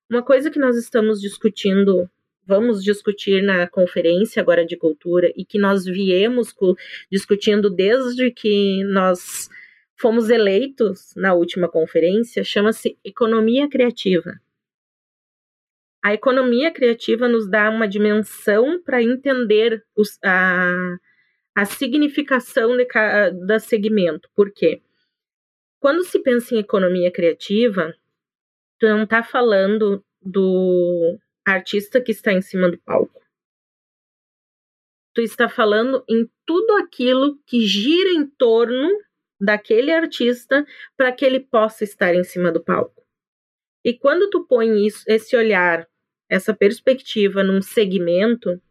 Uma 0.09 0.23
coisa 0.23 0.49
que 0.49 0.59
nós 0.59 0.77
estamos 0.77 1.19
discutindo, 1.19 2.09
vamos 2.45 2.83
discutir 2.83 3.41
na 3.41 3.67
conferência 3.67 4.41
agora 4.41 4.65
de 4.65 4.77
cultura 4.77 5.31
e 5.35 5.43
que 5.43 5.57
nós 5.57 5.85
viemos 5.85 6.53
discutindo 7.11 7.69
desde 7.69 8.31
que 8.31 8.83
nós 8.85 9.49
fomos 9.97 10.29
eleitos 10.29 11.13
na 11.15 11.33
última 11.33 11.69
conferência, 11.69 12.43
chama-se 12.43 12.97
economia 13.03 13.69
criativa. 13.69 14.39
A 16.03 16.13
economia 16.13 16.71
criativa 16.71 17.27
nos 17.27 17.49
dá 17.49 17.69
uma 17.69 17.87
dimensão 17.87 18.79
para 18.83 19.01
entender 19.01 19.83
os, 19.95 20.19
a, 20.23 20.97
a 21.55 21.65
significação 21.65 22.77
de 22.77 22.85
cada 22.85 23.57
segmento. 23.57 24.29
Por 24.35 24.51
quê? 24.51 24.83
Quando 25.79 26.03
se 26.03 26.19
pensa 26.19 26.53
em 26.53 26.59
economia 26.59 27.11
criativa, 27.11 27.95
tu 28.79 28.87
não 28.87 29.03
está 29.03 29.23
falando 29.23 30.03
do 30.21 31.17
artista 31.45 32.01
que 32.01 32.11
está 32.11 32.33
em 32.33 32.41
cima 32.41 32.69
do 32.69 32.77
palco. 32.79 33.21
Tu 35.13 35.21
está 35.21 35.47
falando 35.47 36.03
em 36.09 36.29
tudo 36.45 36.73
aquilo 36.77 37.37
que 37.45 37.65
gira 37.65 38.11
em 38.11 38.25
torno 38.25 38.89
daquele 39.39 39.91
artista 39.91 40.65
para 40.97 41.11
que 41.11 41.23
ele 41.23 41.39
possa 41.39 41.83
estar 41.83 42.13
em 42.15 42.23
cima 42.23 42.51
do 42.51 42.63
palco. 42.63 43.05
E 43.83 43.93
quando 43.93 44.29
tu 44.29 44.45
põe 44.45 44.85
isso, 44.85 45.03
esse 45.07 45.35
olhar 45.37 45.87
essa 46.29 46.53
perspectiva 46.53 47.43
num 47.43 47.61
segmento 47.61 48.61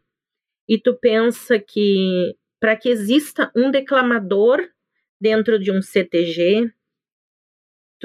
e 0.67 0.77
tu 0.77 0.97
pensa 0.97 1.57
que 1.59 2.35
para 2.59 2.75
que 2.75 2.89
exista 2.89 3.51
um 3.55 3.71
declamador 3.71 4.67
dentro 5.19 5.59
de 5.59 5.71
um 5.71 5.81
CTG, 5.81 6.71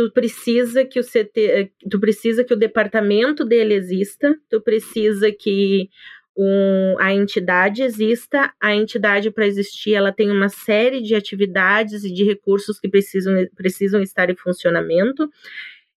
tu 0.00 0.10
precisa 0.12 0.82
que 0.82 0.98
o 0.98 1.04
CT, 1.04 1.72
tu 1.90 2.00
precisa 2.00 2.42
que 2.42 2.54
o 2.54 2.58
departamento 2.58 3.44
dele 3.44 3.74
exista, 3.74 4.34
tu 4.48 4.58
precisa 4.62 5.30
que 5.30 5.90
um, 6.34 6.96
a 6.98 7.12
entidade 7.12 7.82
exista, 7.82 8.50
a 8.58 8.74
entidade 8.74 9.30
para 9.30 9.46
existir, 9.46 9.92
ela 9.92 10.10
tem 10.10 10.30
uma 10.30 10.48
série 10.48 11.02
de 11.02 11.14
atividades 11.14 12.02
e 12.02 12.10
de 12.10 12.24
recursos 12.24 12.80
que 12.80 12.88
precisam, 12.88 13.34
precisam 13.54 14.00
estar 14.00 14.30
em 14.30 14.36
funcionamento, 14.36 15.30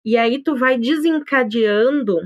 e 0.03 0.17
aí 0.17 0.43
tu 0.43 0.53
vai 0.53 0.77
desencadeando 0.77 2.17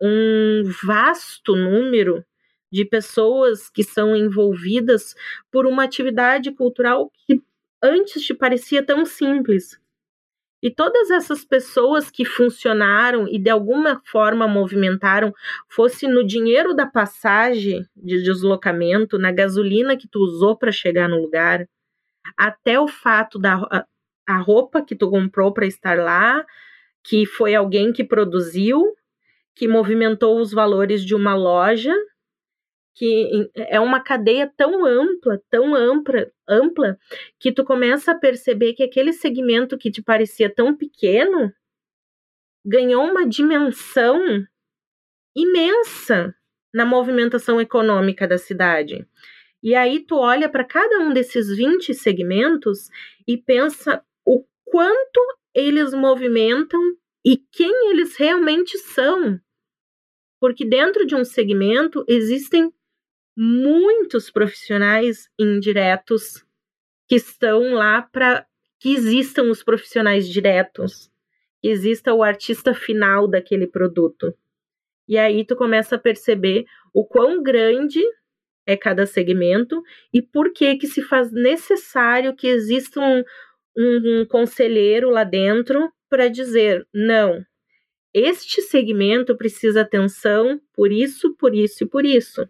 um 0.00 0.62
vasto 0.86 1.54
número 1.54 2.24
de 2.72 2.86
pessoas 2.86 3.68
que 3.68 3.84
são 3.84 4.16
envolvidas 4.16 5.14
por 5.50 5.66
uma 5.66 5.84
atividade 5.84 6.50
cultural 6.50 7.12
que 7.26 7.42
antes 7.82 8.22
te 8.22 8.32
parecia 8.32 8.82
tão 8.82 9.04
simples. 9.04 9.78
E 10.62 10.70
todas 10.70 11.10
essas 11.10 11.44
pessoas 11.44 12.10
que 12.10 12.24
funcionaram 12.24 13.28
e 13.28 13.38
de 13.38 13.48
alguma 13.48 14.00
forma 14.04 14.48
movimentaram, 14.48 15.32
fosse 15.68 16.08
no 16.08 16.26
dinheiro 16.26 16.74
da 16.74 16.86
passagem 16.86 17.86
de 17.96 18.22
deslocamento, 18.22 19.18
na 19.18 19.30
gasolina 19.30 19.96
que 19.96 20.08
tu 20.08 20.18
usou 20.18 20.56
para 20.56 20.72
chegar 20.72 21.08
no 21.08 21.20
lugar, 21.20 21.68
até 22.36 22.78
o 22.80 22.88
fato 22.88 23.38
da 23.38 23.86
a 24.28 24.36
roupa 24.36 24.82
que 24.84 24.94
tu 24.94 25.08
comprou 25.08 25.54
para 25.54 25.66
estar 25.66 25.96
lá, 25.96 26.44
que 27.02 27.24
foi 27.24 27.54
alguém 27.54 27.92
que 27.92 28.04
produziu, 28.04 28.94
que 29.54 29.66
movimentou 29.66 30.38
os 30.38 30.52
valores 30.52 31.02
de 31.02 31.14
uma 31.14 31.34
loja, 31.34 31.94
que 32.98 33.48
é 33.54 33.78
uma 33.78 34.00
cadeia 34.00 34.52
tão 34.56 34.84
ampla, 34.84 35.40
tão 35.48 35.72
ampla, 35.72 36.28
ampla, 36.48 36.98
que 37.38 37.52
tu 37.52 37.64
começa 37.64 38.10
a 38.10 38.18
perceber 38.18 38.72
que 38.72 38.82
aquele 38.82 39.12
segmento 39.12 39.78
que 39.78 39.88
te 39.88 40.02
parecia 40.02 40.52
tão 40.52 40.76
pequeno 40.76 41.52
ganhou 42.66 43.04
uma 43.04 43.24
dimensão 43.24 44.44
imensa 45.32 46.34
na 46.74 46.84
movimentação 46.84 47.60
econômica 47.60 48.26
da 48.26 48.36
cidade. 48.36 49.06
E 49.62 49.76
aí 49.76 50.00
tu 50.00 50.16
olha 50.16 50.48
para 50.48 50.64
cada 50.64 50.98
um 50.98 51.12
desses 51.12 51.56
20 51.56 51.94
segmentos 51.94 52.90
e 53.28 53.38
pensa 53.38 54.04
o 54.24 54.44
quanto 54.64 55.20
eles 55.54 55.94
movimentam 55.94 56.80
e 57.24 57.36
quem 57.36 57.90
eles 57.92 58.16
realmente 58.16 58.76
são 58.76 59.40
porque 60.40 60.64
dentro 60.64 61.06
de 61.06 61.14
um 61.14 61.24
segmento 61.24 62.04
existem 62.08 62.72
muitos 63.40 64.32
profissionais 64.32 65.30
indiretos 65.38 66.44
que 67.06 67.14
estão 67.14 67.72
lá 67.72 68.02
para 68.02 68.44
que 68.80 68.92
existam 68.92 69.44
os 69.44 69.62
profissionais 69.62 70.28
diretos, 70.28 71.08
que 71.60 71.68
exista 71.68 72.12
o 72.12 72.24
artista 72.24 72.74
final 72.74 73.28
daquele 73.28 73.68
produto. 73.68 74.34
E 75.06 75.16
aí 75.16 75.44
tu 75.44 75.54
começa 75.54 75.94
a 75.94 76.00
perceber 76.00 76.64
o 76.92 77.04
quão 77.06 77.40
grande 77.40 78.02
é 78.66 78.76
cada 78.76 79.06
segmento 79.06 79.84
e 80.12 80.20
por 80.20 80.52
que 80.52 80.76
que 80.76 80.88
se 80.88 81.00
faz 81.00 81.30
necessário 81.30 82.34
que 82.34 82.48
exista 82.48 83.00
um, 83.00 83.22
um, 83.76 84.20
um 84.20 84.26
conselheiro 84.26 85.10
lá 85.10 85.22
dentro 85.22 85.92
para 86.10 86.26
dizer 86.26 86.84
não, 86.92 87.44
este 88.12 88.62
segmento 88.62 89.36
precisa 89.36 89.82
atenção 89.82 90.60
por 90.74 90.90
isso, 90.90 91.36
por 91.36 91.54
isso 91.54 91.84
e 91.84 91.86
por 91.86 92.04
isso. 92.04 92.48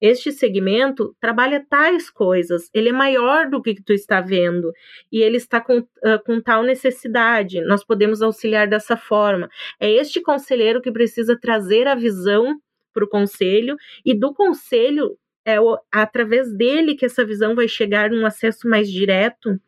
Este 0.00 0.32
segmento 0.32 1.16
trabalha 1.20 1.64
tais 1.68 2.10
coisas, 2.10 2.68
ele 2.74 2.90
é 2.90 2.92
maior 2.92 3.48
do 3.48 3.62
que 3.62 3.82
tu 3.82 3.92
está 3.92 4.20
vendo 4.20 4.72
e 5.10 5.22
ele 5.22 5.36
está 5.36 5.60
com, 5.60 5.78
uh, 5.78 6.22
com 6.24 6.40
tal 6.40 6.62
necessidade. 6.62 7.60
Nós 7.62 7.84
podemos 7.84 8.20
auxiliar 8.20 8.68
dessa 8.68 8.96
forma. 8.96 9.48
É 9.80 9.90
este 9.90 10.20
conselheiro 10.20 10.82
que 10.82 10.92
precisa 10.92 11.38
trazer 11.38 11.86
a 11.86 11.94
visão 11.94 12.60
para 12.92 13.04
o 13.04 13.08
conselho 13.08 13.76
e 14.04 14.14
do 14.14 14.34
conselho 14.34 15.16
é 15.44 15.60
o, 15.60 15.78
através 15.92 16.52
dele 16.56 16.94
que 16.94 17.04
essa 17.04 17.24
visão 17.24 17.54
vai 17.54 17.68
chegar 17.68 18.10
num 18.10 18.24
acesso 18.24 18.68
mais 18.68 18.90
direto 18.90 19.60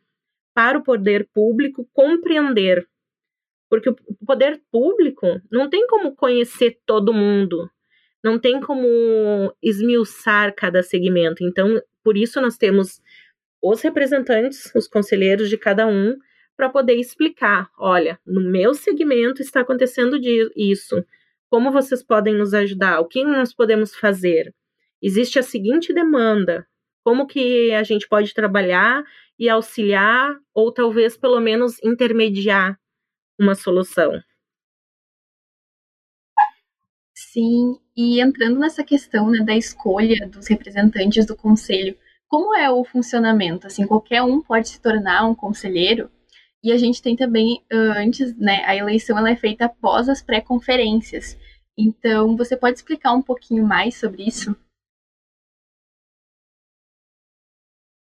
para 0.54 0.78
o 0.78 0.82
poder 0.82 1.28
público 1.34 1.88
compreender. 1.92 2.88
Porque 3.68 3.90
o 3.90 3.96
poder 4.26 4.62
público 4.70 5.26
não 5.50 5.68
tem 5.68 5.86
como 5.86 6.14
conhecer 6.14 6.78
todo 6.86 7.12
mundo, 7.12 7.70
não 8.26 8.40
tem 8.40 8.60
como 8.60 9.54
esmiuçar 9.62 10.52
cada 10.52 10.82
segmento. 10.82 11.44
Então, 11.44 11.80
por 12.02 12.16
isso 12.16 12.40
nós 12.40 12.56
temos 12.56 13.00
os 13.62 13.80
representantes, 13.80 14.74
os 14.74 14.88
conselheiros 14.88 15.48
de 15.48 15.56
cada 15.56 15.86
um, 15.86 16.16
para 16.56 16.68
poder 16.68 16.96
explicar: 16.96 17.70
olha, 17.78 18.18
no 18.26 18.40
meu 18.40 18.74
segmento 18.74 19.40
está 19.40 19.60
acontecendo 19.60 20.18
isso. 20.56 21.04
Como 21.48 21.70
vocês 21.70 22.02
podem 22.02 22.34
nos 22.34 22.52
ajudar? 22.52 22.98
O 22.98 23.06
que 23.06 23.22
nós 23.24 23.54
podemos 23.54 23.94
fazer? 23.94 24.52
Existe 25.00 25.38
a 25.38 25.42
seguinte 25.42 25.94
demanda: 25.94 26.66
como 27.04 27.28
que 27.28 27.70
a 27.72 27.84
gente 27.84 28.08
pode 28.08 28.34
trabalhar 28.34 29.04
e 29.38 29.48
auxiliar, 29.48 30.36
ou 30.52 30.72
talvez 30.72 31.16
pelo 31.16 31.38
menos 31.38 31.80
intermediar 31.84 32.76
uma 33.38 33.54
solução? 33.54 34.20
Sim, 37.36 37.78
e 37.94 38.18
entrando 38.18 38.58
nessa 38.58 38.82
questão 38.82 39.28
né, 39.28 39.44
da 39.44 39.54
escolha 39.54 40.26
dos 40.26 40.48
representantes 40.48 41.26
do 41.26 41.36
conselho, 41.36 41.94
como 42.26 42.56
é 42.56 42.70
o 42.70 42.82
funcionamento? 42.82 43.66
Assim, 43.66 43.86
qualquer 43.86 44.22
um 44.22 44.40
pode 44.40 44.70
se 44.70 44.80
tornar 44.80 45.26
um 45.26 45.34
conselheiro? 45.34 46.10
E 46.64 46.72
a 46.72 46.78
gente 46.78 47.02
tem 47.02 47.14
também, 47.14 47.62
antes, 47.70 48.34
né, 48.38 48.64
a 48.64 48.74
eleição 48.74 49.18
ela 49.18 49.28
é 49.28 49.36
feita 49.36 49.66
após 49.66 50.08
as 50.08 50.22
pré-conferências. 50.22 51.38
Então, 51.76 52.38
você 52.38 52.56
pode 52.56 52.78
explicar 52.78 53.12
um 53.12 53.20
pouquinho 53.20 53.66
mais 53.66 53.96
sobre 53.96 54.26
isso? 54.26 54.56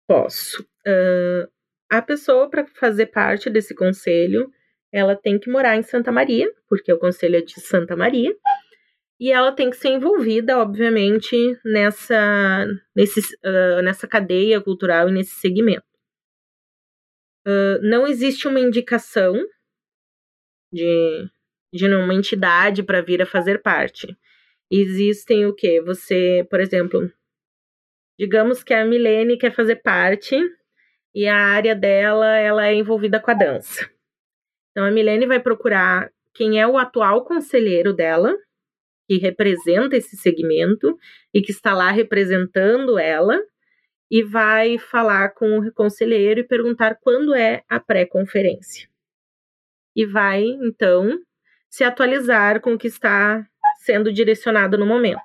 Posso. 0.05 0.61
Uh, 0.85 1.49
a 1.89 2.01
pessoa, 2.01 2.49
para 2.49 2.67
fazer 2.75 3.05
parte 3.05 3.49
desse 3.49 3.73
conselho, 3.73 4.51
ela 4.91 5.15
tem 5.15 5.39
que 5.39 5.49
morar 5.49 5.77
em 5.77 5.81
Santa 5.81 6.11
Maria, 6.11 6.53
porque 6.67 6.91
o 6.91 6.99
conselho 6.99 7.37
é 7.37 7.41
de 7.41 7.61
Santa 7.61 7.95
Maria, 7.95 8.35
e 9.23 9.31
ela 9.31 9.53
tem 9.53 9.69
que 9.69 9.77
ser 9.77 9.87
envolvida, 9.87 10.59
obviamente, 10.59 11.33
nessa, 11.63 12.67
nesse, 12.93 13.21
uh, 13.37 13.81
nessa 13.81 14.05
cadeia 14.05 14.59
cultural 14.59 15.07
e 15.07 15.13
nesse 15.13 15.35
segmento. 15.35 15.87
Uh, 17.47 17.79
não 17.81 18.05
existe 18.05 18.49
uma 18.49 18.59
indicação 18.59 19.33
de, 20.73 21.25
de 21.73 21.87
uma 21.87 22.13
entidade 22.13 22.83
para 22.83 22.99
vir 22.99 23.21
a 23.21 23.25
fazer 23.25 23.61
parte. 23.61 24.13
Existem 24.69 25.45
o 25.45 25.55
que? 25.55 25.79
Você, 25.83 26.45
por 26.49 26.59
exemplo, 26.59 27.09
digamos 28.19 28.61
que 28.61 28.73
a 28.73 28.83
Milene 28.83 29.37
quer 29.37 29.55
fazer 29.55 29.77
parte 29.77 30.35
e 31.15 31.29
a 31.29 31.37
área 31.37 31.73
dela 31.73 32.35
ela 32.35 32.67
é 32.67 32.75
envolvida 32.75 33.21
com 33.21 33.31
a 33.31 33.35
dança. 33.35 33.89
Então 34.71 34.83
a 34.83 34.91
Milene 34.91 35.25
vai 35.25 35.39
procurar 35.39 36.11
quem 36.33 36.59
é 36.59 36.67
o 36.67 36.77
atual 36.77 37.23
conselheiro 37.23 37.93
dela 37.93 38.37
que 39.07 39.17
representa 39.17 39.95
esse 39.95 40.15
segmento 40.15 40.97
e 41.33 41.41
que 41.41 41.51
está 41.51 41.73
lá 41.73 41.91
representando 41.91 42.97
ela 42.97 43.39
e 44.09 44.23
vai 44.23 44.77
falar 44.77 45.29
com 45.29 45.59
o 45.59 45.73
conselheiro 45.73 46.39
e 46.39 46.47
perguntar 46.47 46.97
quando 47.01 47.33
é 47.33 47.63
a 47.67 47.79
pré-conferência. 47.79 48.87
E 49.95 50.05
vai, 50.05 50.43
então, 50.43 51.19
se 51.69 51.83
atualizar 51.83 52.61
com 52.61 52.73
o 52.73 52.77
que 52.77 52.87
está 52.87 53.45
sendo 53.79 54.13
direcionado 54.13 54.77
no 54.77 54.85
momento. 54.85 55.21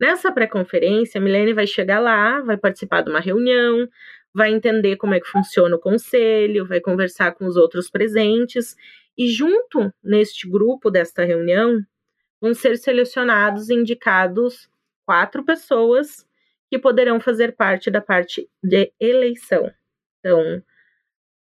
Nessa 0.00 0.30
pré-conferência, 0.30 1.20
a 1.20 1.24
Milene 1.24 1.54
vai 1.54 1.66
chegar 1.66 1.98
lá, 1.98 2.40
vai 2.40 2.56
participar 2.56 3.02
de 3.02 3.10
uma 3.10 3.20
reunião, 3.20 3.88
vai 4.34 4.52
entender 4.52 4.96
como 4.96 5.14
é 5.14 5.20
que 5.20 5.26
funciona 5.26 5.74
o 5.74 5.80
conselho, 5.80 6.66
vai 6.66 6.80
conversar 6.80 7.32
com 7.32 7.46
os 7.46 7.56
outros 7.56 7.90
presentes, 7.90 8.76
e 9.16 9.28
junto 9.28 9.90
neste 10.04 10.48
grupo 10.48 10.90
desta 10.90 11.24
reunião, 11.24 11.80
vão 12.46 12.54
ser 12.54 12.78
selecionados 12.78 13.68
e 13.68 13.74
indicados 13.74 14.70
quatro 15.04 15.44
pessoas 15.44 16.24
que 16.70 16.78
poderão 16.78 17.18
fazer 17.18 17.56
parte 17.56 17.90
da 17.90 18.00
parte 18.00 18.48
de 18.62 18.92
eleição. 19.00 19.72
Então, 20.18 20.62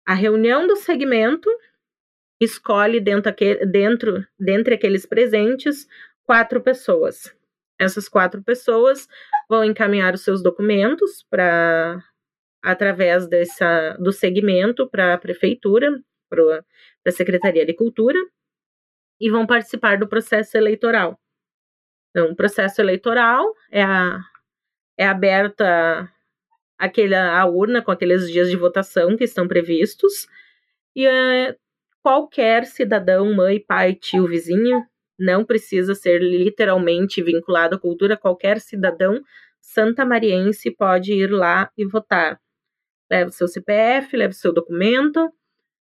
a 0.06 0.14
reunião 0.14 0.66
do 0.66 0.76
segmento 0.76 1.48
escolhe 2.40 3.00
dentro, 3.00 3.32
dentro 3.70 4.26
dentre 4.38 4.74
aqueles 4.74 5.06
presentes 5.06 5.86
quatro 6.24 6.60
pessoas. 6.60 7.34
Essas 7.78 8.08
quatro 8.08 8.42
pessoas 8.42 9.08
vão 9.48 9.64
encaminhar 9.64 10.14
os 10.14 10.22
seus 10.22 10.42
documentos 10.42 11.24
para 11.30 12.02
através 12.62 13.26
dessa 13.26 13.96
do 13.98 14.12
segmento 14.12 14.88
para 14.88 15.14
a 15.14 15.18
prefeitura, 15.18 16.00
para 16.28 16.64
a 17.06 17.10
Secretaria 17.10 17.66
de 17.66 17.74
Cultura, 17.74 18.18
e 19.22 19.30
vão 19.30 19.46
participar 19.46 19.96
do 19.96 20.08
processo 20.08 20.56
eleitoral. 20.56 21.16
Então, 22.10 22.32
o 22.32 22.36
processo 22.36 22.80
eleitoral 22.80 23.54
é, 23.70 23.80
a, 23.80 24.18
é 24.98 25.06
aberta 25.06 26.12
aquele, 26.76 27.14
a 27.14 27.46
urna 27.46 27.80
com 27.80 27.92
aqueles 27.92 28.28
dias 28.28 28.50
de 28.50 28.56
votação 28.56 29.16
que 29.16 29.22
estão 29.22 29.46
previstos, 29.46 30.26
e 30.96 31.06
é, 31.06 31.56
qualquer 32.02 32.66
cidadão, 32.66 33.32
mãe, 33.32 33.64
pai, 33.64 33.94
tio, 33.94 34.26
vizinho, 34.26 34.84
não 35.16 35.44
precisa 35.44 35.94
ser 35.94 36.18
literalmente 36.18 37.22
vinculado 37.22 37.76
à 37.76 37.78
cultura, 37.78 38.16
qualquer 38.16 38.60
cidadão 38.60 39.22
santamariense 39.60 40.68
pode 40.72 41.12
ir 41.12 41.30
lá 41.30 41.70
e 41.78 41.86
votar. 41.86 42.40
Leva 43.08 43.30
o 43.30 43.32
seu 43.32 43.46
CPF, 43.46 44.16
leva 44.16 44.32
o 44.32 44.36
seu 44.36 44.52
documento, 44.52 45.32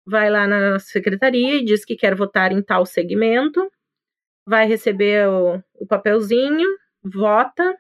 vai 0.06 0.30
lá 0.30 0.46
na 0.46 0.78
secretaria 0.78 1.56
e 1.56 1.64
diz 1.64 1.84
que 1.84 1.96
quer 1.96 2.14
votar 2.14 2.52
em 2.52 2.62
tal 2.62 2.86
segmento, 2.86 3.68
vai 4.46 4.66
receber 4.66 5.28
o, 5.28 5.62
o 5.74 5.86
papelzinho, 5.86 6.68
vota, 7.02 7.76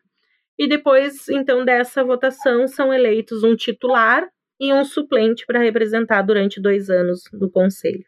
e 0.58 0.68
depois, 0.68 1.28
então, 1.28 1.64
dessa 1.64 2.02
votação 2.02 2.66
são 2.66 2.92
eleitos 2.92 3.44
um 3.44 3.54
titular 3.54 4.26
e 4.58 4.72
um 4.72 4.84
suplente 4.84 5.44
para 5.46 5.60
representar 5.60 6.22
durante 6.22 6.60
dois 6.60 6.88
anos 6.88 7.24
do 7.32 7.50
conselho. 7.50 8.04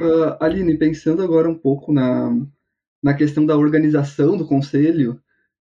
Uh, 0.00 0.36
Aline, 0.40 0.76
pensando 0.76 1.22
agora 1.22 1.48
um 1.48 1.56
pouco 1.56 1.92
na, 1.92 2.30
na 3.00 3.14
questão 3.14 3.46
da 3.46 3.56
organização 3.56 4.36
do 4.36 4.46
conselho, 4.46 5.22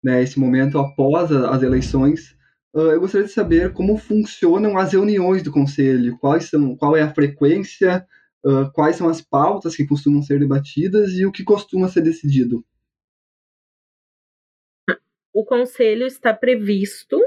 né, 0.02 0.22
esse 0.22 0.38
momento 0.38 0.78
após 0.78 1.30
as 1.30 1.62
eleições, 1.62 2.36
uh, 2.74 2.92
eu 2.92 3.00
gostaria 3.00 3.26
de 3.26 3.32
saber 3.32 3.72
como 3.72 3.98
funcionam 3.98 4.78
as 4.78 4.92
reuniões 4.92 5.42
do 5.42 5.52
conselho, 5.52 6.18
quais 6.18 6.48
são, 6.48 6.76
qual 6.76 6.96
é 6.96 7.02
a 7.02 7.14
frequência, 7.14 8.06
uh, 8.44 8.70
quais 8.72 8.96
são 8.96 9.08
as 9.08 9.20
pautas 9.20 9.76
que 9.76 9.86
costumam 9.86 10.22
ser 10.22 10.38
debatidas 10.38 11.12
e 11.12 11.26
o 11.26 11.32
que 11.32 11.44
costuma 11.44 11.88
ser 11.88 12.02
decidido. 12.02 12.64
O 15.32 15.44
conselho 15.44 16.06
está 16.06 16.34
previsto 16.34 17.20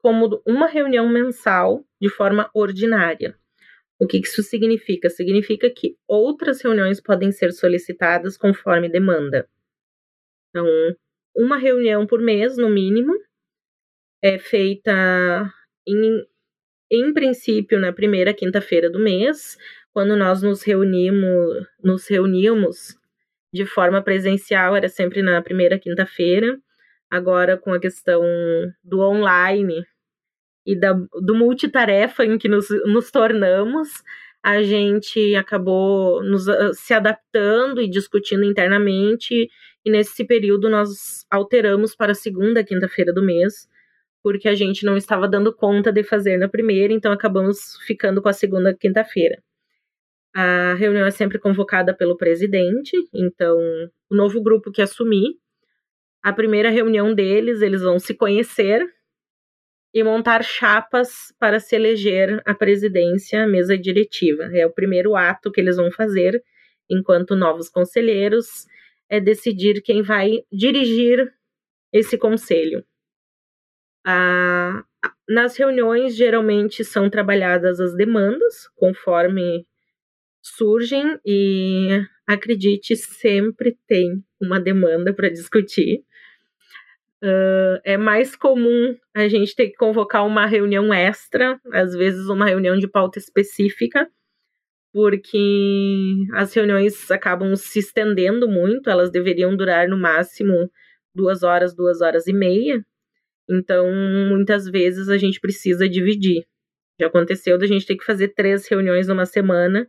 como 0.00 0.40
uma 0.46 0.66
reunião 0.66 1.08
mensal 1.08 1.84
de 2.00 2.08
forma 2.08 2.48
ordinária. 2.54 3.36
O 4.00 4.06
que 4.06 4.18
isso 4.18 4.42
significa? 4.42 5.10
Significa 5.10 5.68
que 5.68 5.96
outras 6.06 6.62
reuniões 6.62 7.00
podem 7.00 7.32
ser 7.32 7.52
solicitadas 7.52 8.36
conforme 8.36 8.88
demanda. 8.88 9.48
Então, 10.50 10.64
uma 11.36 11.56
reunião 11.56 12.06
por 12.06 12.20
mês, 12.20 12.56
no 12.56 12.68
mínimo, 12.68 13.14
é 14.22 14.38
feita 14.38 15.52
em, 15.86 16.26
em 16.90 17.12
princípio 17.12 17.78
na 17.78 17.92
primeira 17.92 18.34
quinta-feira 18.34 18.90
do 18.90 18.98
mês, 18.98 19.56
quando 19.92 20.16
nós 20.16 20.42
nos 20.42 20.62
reunimos, 20.62 21.66
nos 21.82 22.06
reunimos 22.08 22.96
de 23.52 23.64
forma 23.64 24.02
presencial, 24.02 24.76
era 24.76 24.88
sempre 24.88 25.22
na 25.22 25.40
primeira 25.42 25.78
quinta-feira. 25.78 26.58
Agora, 27.10 27.56
com 27.56 27.72
a 27.72 27.80
questão 27.80 28.22
do 28.84 29.00
online 29.00 29.84
e 30.66 30.78
da, 30.78 30.92
do 30.92 31.34
multitarefa 31.34 32.24
em 32.24 32.36
que 32.36 32.48
nos, 32.48 32.68
nos 32.84 33.10
tornamos, 33.10 33.88
a 34.42 34.62
gente 34.62 35.34
acabou 35.34 36.22
nos, 36.22 36.48
ah, 36.48 36.72
se 36.74 36.92
adaptando 36.92 37.80
e 37.80 37.88
discutindo 37.88 38.44
internamente, 38.44 39.48
e 39.88 39.90
nesse 39.90 40.22
período 40.22 40.68
nós 40.68 41.24
alteramos 41.30 41.96
para 41.96 42.12
a 42.12 42.14
segunda 42.14 42.62
quinta-feira 42.62 43.10
do 43.10 43.22
mês, 43.22 43.66
porque 44.22 44.46
a 44.46 44.54
gente 44.54 44.84
não 44.84 44.98
estava 44.98 45.26
dando 45.26 45.50
conta 45.50 45.90
de 45.90 46.04
fazer 46.04 46.36
na 46.36 46.46
primeira, 46.46 46.92
então 46.92 47.10
acabamos 47.10 47.78
ficando 47.86 48.20
com 48.20 48.28
a 48.28 48.34
segunda 48.34 48.74
quinta-feira. 48.74 49.42
A 50.34 50.74
reunião 50.74 51.06
é 51.06 51.10
sempre 51.10 51.38
convocada 51.38 51.94
pelo 51.94 52.18
presidente, 52.18 52.92
então 53.14 53.56
o 54.10 54.14
novo 54.14 54.42
grupo 54.42 54.70
que 54.70 54.82
assumir, 54.82 55.38
a 56.22 56.34
primeira 56.34 56.68
reunião 56.68 57.14
deles, 57.14 57.62
eles 57.62 57.80
vão 57.80 57.98
se 57.98 58.12
conhecer 58.12 58.86
e 59.94 60.04
montar 60.04 60.44
chapas 60.44 61.32
para 61.38 61.58
se 61.58 61.74
eleger 61.74 62.42
a 62.44 62.54
presidência, 62.54 63.42
a 63.42 63.46
mesa 63.46 63.78
diretiva. 63.78 64.50
É 64.52 64.66
o 64.66 64.70
primeiro 64.70 65.16
ato 65.16 65.50
que 65.50 65.62
eles 65.62 65.76
vão 65.76 65.90
fazer 65.90 66.42
enquanto 66.90 67.34
novos 67.34 67.70
conselheiros, 67.70 68.66
é 69.08 69.20
decidir 69.20 69.82
quem 69.82 70.02
vai 70.02 70.44
dirigir 70.52 71.32
esse 71.92 72.18
conselho. 72.18 72.84
Ah, 74.06 74.84
nas 75.28 75.56
reuniões, 75.56 76.16
geralmente 76.16 76.84
são 76.84 77.10
trabalhadas 77.10 77.80
as 77.80 77.94
demandas, 77.94 78.68
conforme 78.76 79.66
surgem, 80.42 81.18
e 81.24 82.02
acredite, 82.26 82.96
sempre 82.96 83.76
tem 83.86 84.24
uma 84.40 84.60
demanda 84.60 85.12
para 85.12 85.28
discutir. 85.28 86.04
Uh, 87.22 87.80
é 87.84 87.96
mais 87.96 88.36
comum 88.36 88.96
a 89.12 89.26
gente 89.26 89.54
ter 89.54 89.70
que 89.70 89.76
convocar 89.76 90.24
uma 90.24 90.46
reunião 90.46 90.94
extra, 90.94 91.60
às 91.72 91.92
vezes 91.92 92.28
uma 92.28 92.46
reunião 92.46 92.78
de 92.78 92.86
pauta 92.86 93.18
específica, 93.18 94.08
porque 94.92 96.14
as 96.34 96.52
reuniões 96.52 97.10
acabam 97.10 97.54
se 97.56 97.78
estendendo 97.78 98.48
muito, 98.48 98.88
elas 98.90 99.10
deveriam 99.10 99.56
durar 99.56 99.88
no 99.88 99.96
máximo 99.96 100.70
duas 101.14 101.42
horas, 101.42 101.74
duas 101.74 102.00
horas 102.00 102.26
e 102.26 102.32
meia. 102.32 102.84
Então, 103.48 103.86
muitas 104.28 104.66
vezes 104.66 105.08
a 105.08 105.16
gente 105.16 105.40
precisa 105.40 105.88
dividir. 105.88 106.44
Já 107.00 107.06
aconteceu 107.06 107.58
da 107.58 107.66
gente 107.66 107.86
ter 107.86 107.96
que 107.96 108.04
fazer 108.04 108.28
três 108.28 108.66
reuniões 108.68 109.08
numa 109.08 109.24
semana, 109.24 109.86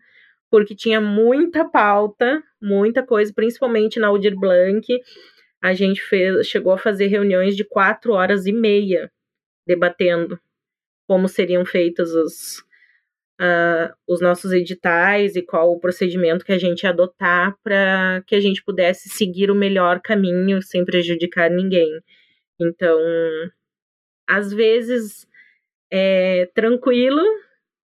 porque 0.49 0.75
tinha 0.75 1.01
muita 1.01 1.67
pauta, 1.67 2.41
muita 2.61 3.03
coisa, 3.03 3.33
principalmente 3.33 3.99
na 3.99 4.07
Aldir 4.07 4.35
Blanc 4.37 4.85
a 5.61 5.73
gente 5.73 6.01
fez, 6.01 6.47
chegou 6.47 6.71
a 6.71 6.77
fazer 6.77 7.07
reuniões 7.07 7.55
de 7.55 7.63
quatro 7.63 8.13
horas 8.13 8.45
e 8.45 8.53
meia 8.53 9.11
debatendo 9.67 10.39
como 11.07 11.27
seriam 11.27 11.65
feitos 11.65 12.13
os, 12.13 12.63
uh, 13.39 13.93
os 14.07 14.21
nossos 14.21 14.51
editais 14.51 15.35
e 15.35 15.41
qual 15.41 15.71
o 15.71 15.79
procedimento 15.79 16.45
que 16.45 16.51
a 16.51 16.57
gente 16.57 16.85
adotar 16.85 17.55
para 17.63 18.21
que 18.27 18.35
a 18.35 18.39
gente 18.39 18.63
pudesse 18.63 19.09
seguir 19.09 19.49
o 19.49 19.55
melhor 19.55 20.01
caminho 20.01 20.61
sem 20.61 20.83
prejudicar 20.83 21.49
ninguém. 21.49 21.89
Então, 22.59 22.99
às 24.27 24.51
vezes 24.53 25.27
é 25.91 26.49
tranquilo 26.53 27.23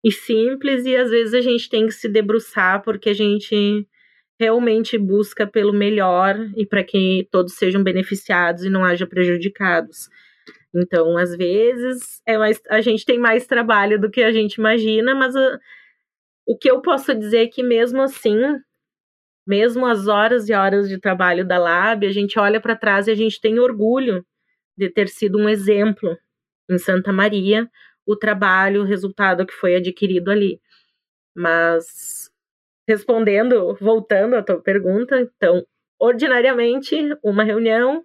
e 0.05 0.11
simples, 0.11 0.85
e 0.87 0.96
às 0.96 1.11
vezes 1.11 1.35
a 1.35 1.40
gente 1.40 1.68
tem 1.68 1.87
que 1.87 1.92
se 1.92 2.09
debruçar 2.09 2.83
porque 2.83 3.11
a 3.11 3.14
gente 3.14 3.87
realmente 4.40 4.98
busca 4.98 5.46
pelo 5.46 5.72
melhor 5.72 6.37
e 6.57 6.66
para 6.66 6.83
que 6.83 7.28
todos 7.31 7.55
sejam 7.55 7.83
beneficiados 7.83 8.64
e 8.64 8.70
não 8.70 8.85
haja 8.85 9.07
prejudicados. 9.07 10.09
Então, 10.74 11.18
às 11.18 11.37
vezes, 11.37 12.22
é 12.26 12.38
mais, 12.38 12.61
a 12.68 12.80
gente 12.80 13.04
tem 13.04 13.18
mais 13.18 13.46
trabalho 13.46 14.00
do 14.00 14.11
que 14.11 14.22
a 14.22 14.32
gente 14.32 14.54
imagina, 14.54 15.14
mas 15.14 15.37
a, 15.37 15.58
o 16.46 16.56
que 16.56 16.70
eu 16.70 16.80
posso 16.80 17.14
dizer 17.14 17.44
é 17.44 17.46
que 17.46 17.62
mesmo 17.62 18.00
assim, 18.00 18.38
mesmo 19.46 19.87
as 19.87 20.06
horas 20.08 20.48
e 20.48 20.54
horas 20.54 20.88
de 20.88 20.98
trabalho 20.98 21.46
da 21.46 21.58
Lab, 21.58 22.06
a 22.06 22.12
gente 22.12 22.38
olha 22.38 22.61
para 22.61 22.76
trás 22.76 23.06
e 23.06 23.11
a 23.11 23.14
gente 23.14 23.40
tem 23.40 23.58
orgulho 23.58 24.24
de 24.76 24.88
ter 24.88 25.08
sido 25.08 25.38
um 25.38 25.48
exemplo 25.48 26.16
em 26.70 26.78
Santa 26.78 27.12
Maria, 27.12 27.70
o 28.06 28.16
trabalho, 28.16 28.82
o 28.82 28.87
resultado 28.87 29.46
que 29.46 29.52
foi 29.52 29.76
adquirido 29.76 30.30
ali. 30.30 30.61
Mas 31.37 32.30
respondendo, 32.88 33.74
voltando 33.80 34.35
à 34.37 34.42
tua 34.42 34.61
pergunta, 34.61 35.20
então, 35.20 35.64
ordinariamente, 35.98 36.96
uma 37.22 37.44
reunião 37.44 38.04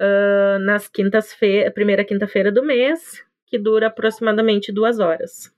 uh, 0.00 0.58
nas 0.60 0.88
quintas-feiras, 0.88 1.72
primeira 1.72 2.04
quinta-feira 2.04 2.50
do 2.50 2.64
mês, 2.64 3.22
que 3.46 3.58
dura 3.58 3.88
aproximadamente 3.88 4.72
duas 4.72 4.98
horas. 4.98 5.52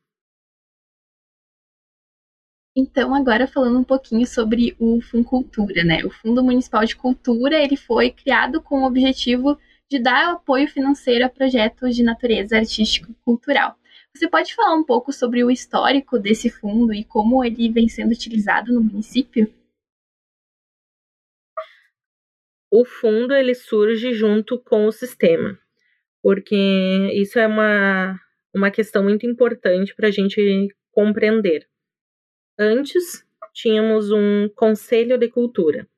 Então, 2.78 3.14
agora 3.14 3.46
falando 3.46 3.78
um 3.78 3.84
pouquinho 3.84 4.26
sobre 4.26 4.76
o 4.78 5.00
Funcultura, 5.00 5.82
né? 5.82 6.04
O 6.04 6.10
Fundo 6.10 6.44
Municipal 6.44 6.84
de 6.84 6.94
Cultura, 6.94 7.56
ele 7.58 7.76
foi 7.76 8.10
criado 8.10 8.60
com 8.60 8.82
o 8.82 8.86
objetivo 8.86 9.58
de 9.88 9.98
dar 9.98 10.32
apoio 10.32 10.68
financeiro 10.68 11.24
a 11.24 11.28
projetos 11.28 11.96
de 11.96 12.02
natureza 12.02 12.58
artístico 12.58 13.10
e 13.10 13.14
cultural. 13.24 13.76
Você 14.14 14.28
pode 14.28 14.54
falar 14.54 14.74
um 14.74 14.84
pouco 14.84 15.12
sobre 15.12 15.42
o 15.42 15.50
histórico 15.50 16.18
desse 16.18 16.50
fundo 16.50 16.92
e 16.92 17.02
como 17.04 17.42
ele 17.42 17.70
vem 17.70 17.88
sendo 17.88 18.12
utilizado 18.12 18.74
no 18.74 18.82
município? 18.82 19.50
O 22.78 22.84
fundo 22.84 23.32
ele 23.32 23.54
surge 23.54 24.12
junto 24.12 24.58
com 24.58 24.84
o 24.84 24.92
sistema, 24.92 25.58
porque 26.22 26.54
isso 27.14 27.38
é 27.38 27.46
uma, 27.46 28.20
uma 28.54 28.70
questão 28.70 29.02
muito 29.02 29.24
importante 29.24 29.94
para 29.96 30.08
a 30.08 30.10
gente 30.10 30.68
compreender. 30.92 31.66
Antes, 32.58 33.24
tínhamos 33.54 34.10
um 34.10 34.50
conselho 34.54 35.16
de 35.16 35.26
cultura. 35.26 35.88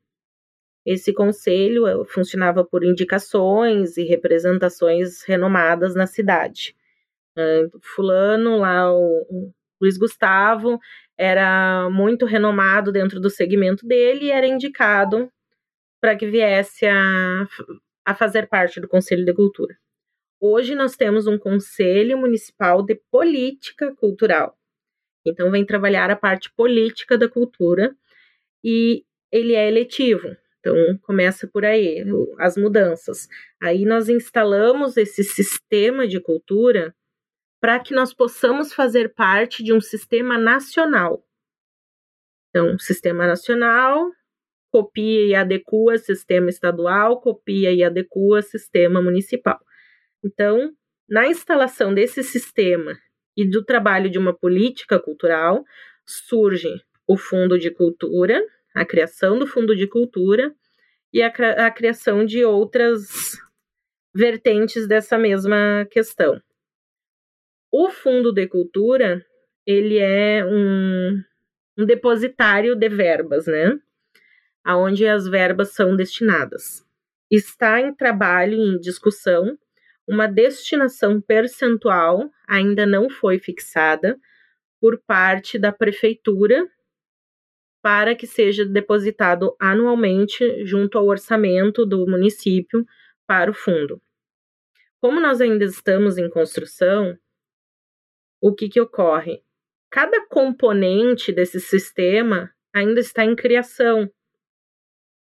Esse 0.87 1.13
conselho 1.13 1.85
eh, 1.85 2.05
funcionava 2.07 2.65
por 2.65 2.85
indicações 2.85 3.97
e 3.97 4.05
representações 4.05 5.25
renomadas 5.25 5.97
na 5.97 6.07
cidade. 6.07 6.77
Fulano, 7.83 8.59
lá 8.59 8.89
o, 8.97 9.53
Luiz 9.83 9.99
Gustavo, 9.99 10.79
era 11.17 11.91
muito 11.91 12.25
renomado 12.25 12.93
dentro 12.93 13.19
do 13.19 13.29
segmento 13.29 13.85
dele 13.85 14.27
e 14.27 14.31
era 14.31 14.47
indicado 14.47 15.29
para 16.01 16.17
que 16.17 16.27
viesse 16.27 16.87
a, 16.87 17.47
a 18.05 18.15
fazer 18.15 18.49
parte 18.49 18.81
do 18.81 18.89
Conselho 18.89 19.25
de 19.25 19.35
Cultura. 19.35 19.77
Hoje 20.41 20.75
nós 20.75 20.97
temos 20.97 21.27
um 21.27 21.37
Conselho 21.37 22.17
Municipal 22.17 22.83
de 22.83 22.95
Política 23.11 23.95
Cultural. 23.97 24.57
Então, 25.27 25.51
vem 25.51 25.67
trabalhar 25.67 26.11
a 26.11 26.17
parte 26.17 26.51
política 26.55 27.19
da 27.19 27.29
cultura 27.29 27.95
e 28.65 29.05
ele 29.33 29.55
é 29.55 29.69
eletivo. 29.69 30.37
Então, 30.61 30.99
começa 31.03 31.47
por 31.47 31.65
aí, 31.65 32.05
as 32.39 32.57
mudanças. 32.57 33.29
Aí 33.61 33.85
nós 33.85 34.09
instalamos 34.09 34.97
esse 34.97 35.23
sistema 35.25 36.07
de 36.07 36.21
cultura 36.21 36.95
para 37.61 37.81
que 37.81 37.93
nós 37.93 38.15
possamos 38.15 38.73
fazer 38.73 39.13
parte 39.15 39.63
de 39.63 39.73
um 39.73 39.81
sistema 39.81 40.39
nacional. 40.39 41.25
Então, 42.51 42.79
sistema 42.79 43.27
nacional 43.27 44.13
copia 44.71 45.27
e 45.27 45.35
adequa 45.35 45.99
sistema 45.99 46.49
estadual, 46.51 47.21
copia 47.21 47.73
e 47.73 47.83
adequa 47.83 48.43
sistema 48.43 49.03
municipal. 49.03 49.59
Então, 50.25 50.73
na 51.09 51.27
instalação 51.27 51.95
desse 51.95 52.23
sistema 52.23 52.99
e 53.37 53.49
do 53.49 53.65
trabalho 53.65 54.11
de 54.11 54.19
uma 54.19 54.35
política 54.35 54.99
cultural, 54.99 55.65
surge 56.05 56.69
o 57.07 57.17
Fundo 57.17 57.59
de 57.59 57.71
Cultura, 57.71 58.45
a 58.75 58.85
criação 58.85 59.39
do 59.39 59.47
Fundo 59.47 59.75
de 59.75 59.87
Cultura 59.87 60.55
e 61.13 61.23
a, 61.23 61.29
a 61.29 61.71
criação 61.71 62.25
de 62.25 62.45
outras 62.45 63.39
vertentes 64.15 64.87
dessa 64.87 65.17
mesma 65.17 65.87
questão. 65.91 66.41
O 67.73 67.91
Fundo 67.91 68.33
de 68.33 68.47
Cultura, 68.47 69.25
ele 69.67 69.99
é 69.99 70.45
um, 70.45 71.23
um 71.79 71.87
depositário 71.87 72.75
de 72.75 72.89
verbas, 72.89 73.47
né? 73.47 73.79
Aonde 74.69 75.07
as 75.09 75.27
verbas 75.27 75.71
são 75.71 75.97
destinadas. 75.97 76.85
Está 77.31 77.81
em 77.81 77.95
trabalho 77.95 78.53
e 78.53 78.75
em 78.75 78.79
discussão 78.79 79.59
uma 80.07 80.27
destinação 80.27 81.23
percentual, 81.23 82.31
ainda 82.47 82.85
não 82.85 83.09
foi 83.09 83.39
fixada, 83.39 84.19
por 84.79 84.99
parte 85.07 85.59
da 85.59 85.73
prefeitura 85.73 86.69
para 87.83 88.15
que 88.15 88.27
seja 88.27 88.67
depositado 88.67 89.57
anualmente 89.59 90.67
junto 90.67 90.99
ao 90.99 91.07
orçamento 91.07 91.87
do 91.87 92.07
município 92.07 92.85
para 93.27 93.51
o 93.51 93.55
fundo. 93.55 94.03
Como 95.01 95.19
nós 95.19 95.41
ainda 95.41 95.65
estamos 95.65 96.19
em 96.19 96.29
construção, 96.29 97.17
o 98.43 98.55
que, 98.55 98.69
que 98.69 98.81
ocorre? 98.81 99.43
Cada 99.91 100.27
componente 100.27 101.33
desse 101.33 101.61
sistema 101.61 102.53
ainda 102.75 103.01
está 103.01 103.25
em 103.25 103.35
criação. 103.35 104.11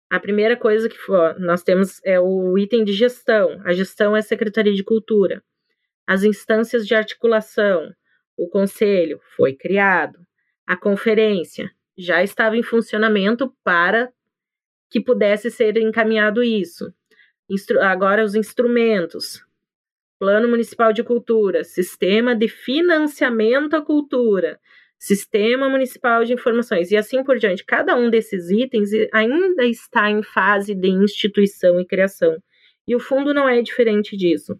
A 0.10 0.20
primeira 0.20 0.56
coisa 0.56 0.88
que 0.88 0.98
nós 1.38 1.64
temos 1.64 2.00
é 2.04 2.20
o 2.20 2.58
item 2.58 2.86
de 2.86 2.94
gestão. 2.94 3.62
A 3.66 3.74
gestão 3.74 4.16
é 4.16 4.20
a 4.20 4.24
Secretaria 4.24 4.74
de 4.74 4.84
Cultura. 4.84 5.44
As 6.08 6.24
instâncias 6.24 6.88
de 6.88 6.96
articulação, 6.96 7.94
o 8.38 8.48
conselho 8.48 9.20
foi 9.36 9.54
criado. 9.54 10.18
A 10.66 10.78
conferência 10.78 11.70
já 11.98 12.24
estava 12.24 12.56
em 12.56 12.64
funcionamento 12.64 13.54
para 13.64 14.10
que 14.90 15.02
pudesse 15.02 15.52
ser 15.52 15.78
encaminhado 15.78 16.42
isso. 16.42 16.94
Instru 17.50 17.82
agora 17.82 18.24
os 18.24 18.36
instrumentos. 18.36 19.46
Plano 20.18 20.48
Municipal 20.48 20.94
de 20.94 21.04
Cultura, 21.04 21.64
Sistema 21.64 22.34
de 22.34 22.48
Financiamento 22.48 23.76
à 23.76 23.82
Cultura, 23.82 24.60
Sistema 25.00 25.70
Municipal 25.70 26.24
de 26.24 26.34
Informações 26.34 26.92
e 26.92 26.98
assim 26.98 27.24
por 27.24 27.38
diante. 27.38 27.64
Cada 27.64 27.96
um 27.96 28.10
desses 28.10 28.50
itens 28.50 28.90
ainda 29.14 29.64
está 29.66 30.10
em 30.10 30.24
fase 30.24 30.74
de 30.74 30.90
instituição 30.90 31.80
e 31.80 31.86
criação. 31.86 32.38
E 32.88 32.96
o 32.96 33.00
fundo 33.00 33.34
não 33.34 33.48
é 33.48 33.62
diferente 33.62 34.18
disso. 34.18 34.60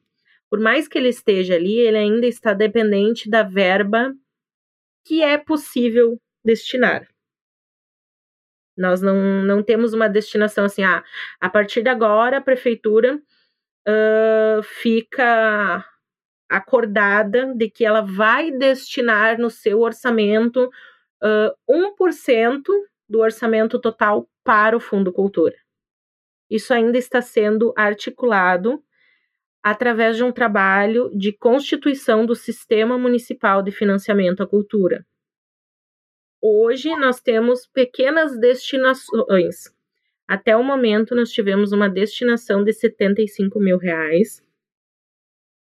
Por 0.50 0.60
mais 0.60 0.88
que 0.88 0.98
ele 0.98 1.10
esteja 1.10 1.56
ali, 1.56 1.80
ele 1.80 1.98
ainda 1.98 2.28
está 2.28 2.54
dependente 2.54 3.30
da 3.30 3.44
verba 3.44 4.14
que 5.06 5.24
é 5.24 5.38
possível 5.38 6.20
destinar. 6.44 7.08
Nós 8.78 9.02
não, 9.02 9.16
não 9.44 9.64
temos 9.64 9.94
uma 9.94 10.08
destinação 10.08 10.66
assim, 10.66 10.84
ah, 10.84 11.04
a 11.40 11.50
partir 11.50 11.82
de 11.82 11.90
agora 11.90 12.38
a 12.38 12.42
prefeitura 12.42 13.20
uh, 13.88 14.64
fica 14.64 15.84
acordada 16.50 17.54
de 17.54 17.70
que 17.70 17.86
ela 17.86 18.02
vai 18.02 18.52
destinar 18.52 19.40
no 19.40 19.50
seu 19.50 19.82
orçamento 19.82 20.70
uh, 21.24 22.00
1% 22.00 22.64
do 23.10 23.20
orçamento 23.20 23.80
total 23.80 24.30
para 24.44 24.76
o 24.76 24.80
Fundo 24.80 25.12
Cultura. 25.12 25.56
Isso 26.50 26.74
ainda 26.74 26.98
está 26.98 27.22
sendo 27.22 27.74
articulado 27.76 28.82
através 29.62 30.16
de 30.16 30.24
um 30.24 30.32
trabalho 30.32 31.12
de 31.14 31.34
constituição 31.34 32.26
do 32.26 32.36
Sistema 32.36 32.98
Municipal 32.98 33.62
de 33.62 33.72
Financiamento 33.72 34.42
à 34.42 34.48
Cultura. 34.48 35.06
Hoje 36.42 36.96
nós 36.96 37.20
temos 37.20 37.68
pequenas 37.68 38.40
destinações. 38.40 39.76
Até 40.28 40.56
o 40.56 40.64
momento 40.64 41.16
nós 41.16 41.32
tivemos 41.32 41.72
uma 41.72 41.90
destinação 41.90 42.64
de 42.64 42.72
75 42.72 43.60
mil 43.60 43.78
reais. 43.78 44.42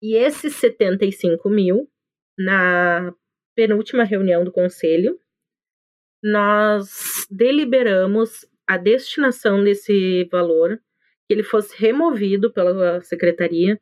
E 0.04 0.16
esses 0.16 0.56
75 0.56 1.48
mil, 1.48 1.88
na 2.38 3.10
penúltima 3.56 4.04
reunião 4.04 4.44
do 4.44 4.52
conselho, 4.52 5.18
nós 6.22 7.26
deliberamos 7.30 8.46
a 8.66 8.76
destinação 8.76 9.64
desse 9.64 10.28
valor 10.30 10.78
que 11.26 11.32
ele 11.32 11.42
fosse 11.42 11.74
removido 11.80 12.52
pela 12.52 13.00
secretaria 13.00 13.80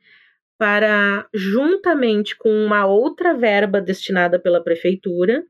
para, 0.56 1.28
juntamente 1.34 2.36
com 2.36 2.50
uma 2.50 2.86
outra 2.86 3.34
verba 3.34 3.80
destinada 3.80 4.38
pela 4.38 4.62
prefeitura, 4.62 5.44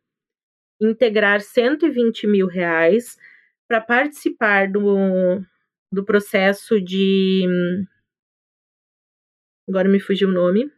integrar 0.81 1.43
120 1.43 2.27
mil 2.27 2.47
reais 2.47 3.19
para 3.69 3.79
participar 3.79 4.73
do, 4.73 5.39
do 5.93 6.03
processo 6.03 6.81
de. 6.81 7.47
Agora 9.73 9.89
me 9.89 9.99
fugiu 9.99 10.29
o 10.29 10.33
nome. 10.33 10.71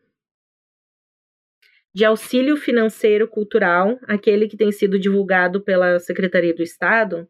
De 1.93 2.05
auxílio 2.05 2.57
financeiro 2.57 3.27
cultural, 3.27 3.99
aquele 4.05 4.47
que 4.47 4.57
tem 4.57 4.71
sido 4.71 5.01
divulgado 5.01 5.61
pela 5.61 5.99
Secretaria 5.99 6.55
do 6.55 6.63
Estado. 6.63 7.29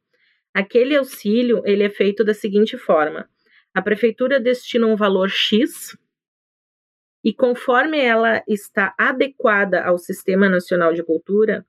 Aquele 0.52 0.94
auxílio 0.94 1.62
ele 1.64 1.82
é 1.82 1.88
feito 1.88 2.22
da 2.22 2.34
seguinte 2.34 2.76
forma: 2.76 3.26
a 3.72 3.80
prefeitura 3.80 4.38
destina 4.38 4.86
um 4.86 4.94
valor 4.94 5.30
X 5.30 5.96
e 7.24 7.32
conforme 7.32 7.98
ela 7.98 8.44
está 8.46 8.94
adequada 8.98 9.82
ao 9.82 9.96
Sistema 9.96 10.50
Nacional 10.50 10.92
de 10.92 11.02
Cultura, 11.02 11.64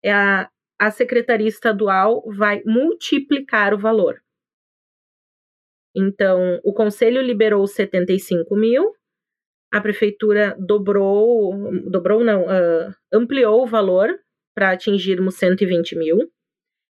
é 0.00 0.12
a, 0.12 0.48
a 0.78 0.92
Secretaria 0.92 1.48
Estadual 1.48 2.22
vai 2.36 2.62
multiplicar 2.64 3.74
o 3.74 3.78
valor. 3.78 4.22
Então, 5.92 6.60
o 6.62 6.72
Conselho 6.72 7.20
liberou 7.20 7.66
75 7.66 8.54
mil, 8.54 8.94
a 9.72 9.80
Prefeitura 9.80 10.56
dobrou, 10.58 11.70
dobrou 11.88 12.24
não, 12.24 12.44
uh, 12.44 12.94
ampliou 13.12 13.62
o 13.62 13.66
valor 13.66 14.18
para 14.54 14.72
atingirmos 14.72 15.36
120 15.36 15.96
mil. 15.96 16.32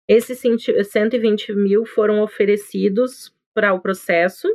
Esses 0.09 0.41
120 0.41 1.53
mil 1.55 1.85
foram 1.85 2.23
oferecidos 2.23 3.35
para 3.53 3.75
o 3.75 3.81
processo. 3.81 4.49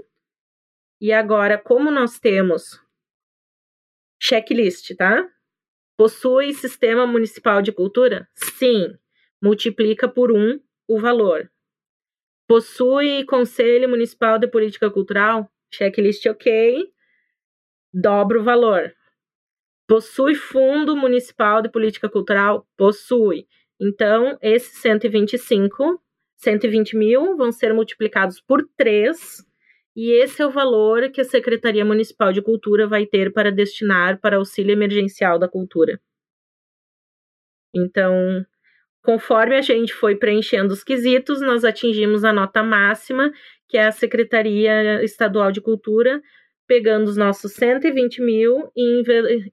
E 1.01 1.11
agora, 1.11 1.57
como 1.57 1.91
nós 1.91 2.17
temos 2.17 2.81
checklist, 4.21 4.95
tá? 4.95 5.29
Possui 5.97 6.53
sistema 6.53 7.05
municipal 7.05 7.61
de 7.61 7.71
cultura? 7.71 8.27
Sim. 8.33 8.97
Multiplica 9.41 10.07
por 10.07 10.31
um 10.31 10.59
o 10.87 10.99
valor. 10.99 11.51
Possui 12.47 13.25
Conselho 13.25 13.89
Municipal 13.89 14.39
de 14.39 14.47
Política 14.47 14.89
Cultural? 14.89 15.49
Checklist 15.73 16.25
ok. 16.25 16.92
Dobra 17.93 18.39
o 18.39 18.43
valor. 18.43 18.93
Possui 19.87 20.35
Fundo 20.35 20.95
Municipal 20.95 21.61
de 21.61 21.69
Política 21.69 22.09
Cultural? 22.09 22.67
Possui. 22.75 23.45
Então, 23.79 24.37
esses 24.41 24.81
125 24.81 26.01
120 26.43 26.97
mil 26.97 27.37
vão 27.37 27.51
ser 27.51 27.73
multiplicados 27.73 28.41
por 28.41 28.67
3, 28.77 29.45
e 29.95 30.11
esse 30.11 30.41
é 30.41 30.45
o 30.45 30.51
valor 30.51 31.09
que 31.09 31.21
a 31.21 31.25
Secretaria 31.25 31.85
Municipal 31.85 32.33
de 32.33 32.41
Cultura 32.41 32.87
vai 32.87 33.05
ter 33.05 33.31
para 33.31 33.51
destinar 33.51 34.19
para 34.19 34.37
auxílio 34.37 34.73
emergencial 34.73 35.39
da 35.39 35.47
cultura. 35.47 35.99
Então, 37.73 38.45
conforme 39.01 39.55
a 39.55 39.61
gente 39.61 39.93
foi 39.93 40.15
preenchendo 40.15 40.73
os 40.73 40.83
quesitos, 40.83 41.41
nós 41.41 41.63
atingimos 41.63 42.23
a 42.23 42.33
nota 42.33 42.61
máxima, 42.61 43.31
que 43.69 43.77
é 43.77 43.85
a 43.85 43.91
Secretaria 43.91 45.03
Estadual 45.03 45.51
de 45.51 45.61
Cultura, 45.61 46.21
pegando 46.73 47.07
os 47.07 47.15
nossos 47.15 47.53
120 47.53 48.19
mil 48.19 48.71
e 48.75 49.03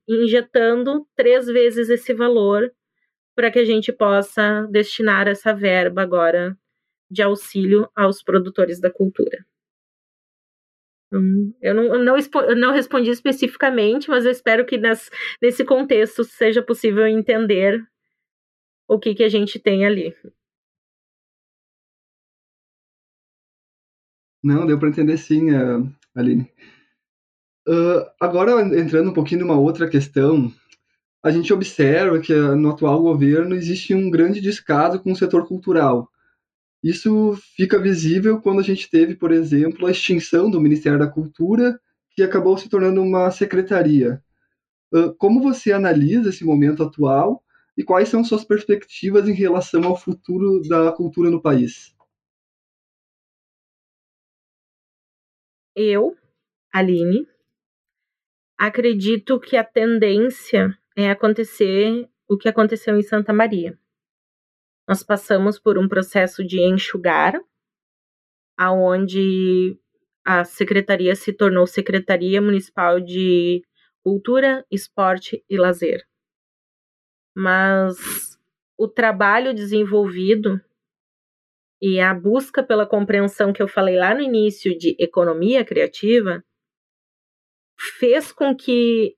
injetando 0.08 1.06
três 1.14 1.44
vezes 1.44 1.90
esse 1.90 2.14
valor 2.14 2.72
para 3.36 3.50
que 3.50 3.58
a 3.58 3.64
gente 3.64 3.92
possa 3.92 4.66
destinar 4.70 5.28
essa 5.28 5.52
verba 5.52 6.00
agora 6.00 6.56
de 7.10 7.20
auxílio 7.20 7.86
aos 7.94 8.22
produtores 8.22 8.80
da 8.80 8.90
cultura. 8.90 9.44
Hum, 11.12 11.52
eu 11.60 11.74
não, 11.74 12.02
não, 12.02 12.16
não 12.56 12.72
respondi 12.72 13.10
especificamente, 13.10 14.08
mas 14.08 14.24
eu 14.24 14.30
espero 14.30 14.64
que 14.64 14.78
nas, 14.78 15.10
nesse 15.42 15.62
contexto 15.62 16.24
seja 16.24 16.62
possível 16.62 17.06
entender 17.06 17.86
o 18.88 18.98
que, 18.98 19.14
que 19.14 19.24
a 19.24 19.28
gente 19.28 19.58
tem 19.58 19.84
ali. 19.84 20.16
Não, 24.42 24.66
deu 24.66 24.78
para 24.78 24.88
entender 24.88 25.18
sim, 25.18 25.50
uh, 25.50 25.86
Aline. 26.16 26.50
Uh, 27.70 28.04
agora, 28.18 28.62
entrando 28.76 29.10
um 29.10 29.14
pouquinho 29.14 29.42
numa 29.42 29.56
outra 29.56 29.88
questão, 29.88 30.52
a 31.22 31.30
gente 31.30 31.52
observa 31.52 32.18
que 32.18 32.34
uh, 32.34 32.56
no 32.56 32.70
atual 32.70 33.00
governo 33.00 33.54
existe 33.54 33.94
um 33.94 34.10
grande 34.10 34.40
descaso 34.40 34.98
com 34.98 35.12
o 35.12 35.16
setor 35.16 35.46
cultural. 35.46 36.10
Isso 36.82 37.38
fica 37.54 37.78
visível 37.78 38.40
quando 38.40 38.58
a 38.58 38.64
gente 38.64 38.90
teve, 38.90 39.14
por 39.14 39.30
exemplo, 39.30 39.86
a 39.86 39.92
extinção 39.92 40.50
do 40.50 40.60
Ministério 40.60 40.98
da 40.98 41.06
Cultura, 41.06 41.78
que 42.10 42.24
acabou 42.24 42.58
se 42.58 42.68
tornando 42.68 43.00
uma 43.00 43.30
secretaria. 43.30 44.20
Como 45.18 45.40
você 45.40 45.72
analisa 45.72 46.30
esse 46.30 46.42
momento 46.42 46.82
atual 46.82 47.44
e 47.76 47.84
quais 47.84 48.08
são 48.08 48.24
suas 48.24 48.44
perspectivas 48.44 49.28
em 49.28 49.34
relação 49.34 49.84
ao 49.84 49.96
futuro 49.96 50.60
da 50.66 50.90
cultura 50.90 51.30
no 51.30 51.40
país? 51.40 51.94
Eu, 55.76 56.16
Aline, 56.72 57.28
acredito 58.60 59.40
que 59.40 59.56
a 59.56 59.64
tendência 59.64 60.78
é 60.94 61.10
acontecer 61.10 62.06
o 62.28 62.36
que 62.36 62.46
aconteceu 62.46 62.94
em 62.94 63.02
Santa 63.02 63.32
Maria. 63.32 63.78
Nós 64.86 65.02
passamos 65.02 65.58
por 65.58 65.78
um 65.78 65.88
processo 65.88 66.44
de 66.44 66.60
enxugar, 66.60 67.40
aonde 68.58 69.78
a 70.22 70.44
secretaria 70.44 71.14
se 71.16 71.32
tornou 71.32 71.66
Secretaria 71.66 72.42
Municipal 72.42 73.00
de 73.00 73.64
Cultura, 74.04 74.62
Esporte 74.70 75.42
e 75.48 75.56
Lazer. 75.56 76.06
Mas 77.34 78.38
o 78.76 78.86
trabalho 78.86 79.54
desenvolvido 79.54 80.60
e 81.80 81.98
a 81.98 82.12
busca 82.12 82.62
pela 82.62 82.86
compreensão 82.86 83.54
que 83.54 83.62
eu 83.62 83.68
falei 83.68 83.96
lá 83.96 84.14
no 84.14 84.20
início 84.20 84.76
de 84.76 84.94
economia 84.98 85.64
criativa 85.64 86.44
fez 87.98 88.30
com 88.32 88.54
que 88.54 89.14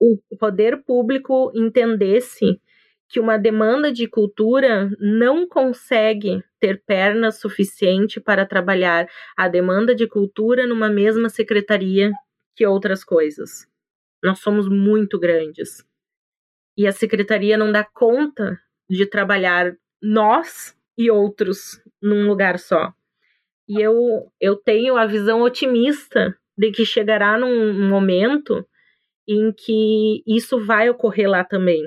o 0.00 0.18
poder 0.38 0.82
público 0.82 1.52
entendesse 1.54 2.60
que 3.08 3.20
uma 3.20 3.38
demanda 3.38 3.92
de 3.92 4.08
cultura 4.08 4.90
não 4.98 5.46
consegue 5.46 6.42
ter 6.58 6.82
perna 6.84 7.30
suficiente 7.30 8.20
para 8.20 8.44
trabalhar 8.44 9.06
a 9.36 9.46
demanda 9.46 9.94
de 9.94 10.06
cultura 10.08 10.66
numa 10.66 10.88
mesma 10.88 11.28
secretaria 11.28 12.10
que 12.56 12.66
outras 12.66 13.04
coisas. 13.04 13.68
Nós 14.22 14.40
somos 14.40 14.68
muito 14.68 15.18
grandes. 15.18 15.84
E 16.76 16.86
a 16.86 16.92
secretaria 16.92 17.56
não 17.56 17.70
dá 17.70 17.84
conta 17.84 18.58
de 18.90 19.06
trabalhar 19.06 19.76
nós 20.02 20.76
e 20.98 21.10
outros 21.10 21.80
num 22.02 22.26
lugar 22.26 22.58
só. 22.58 22.92
E 23.68 23.80
eu, 23.80 24.30
eu 24.40 24.56
tenho 24.56 24.96
a 24.96 25.06
visão 25.06 25.42
otimista 25.42 26.36
de 26.56 26.70
que 26.70 26.84
chegará 26.84 27.38
num 27.38 27.88
momento 27.88 28.66
em 29.26 29.52
que 29.52 30.22
isso 30.26 30.64
vai 30.64 30.88
ocorrer 30.88 31.28
lá 31.28 31.44
também. 31.44 31.82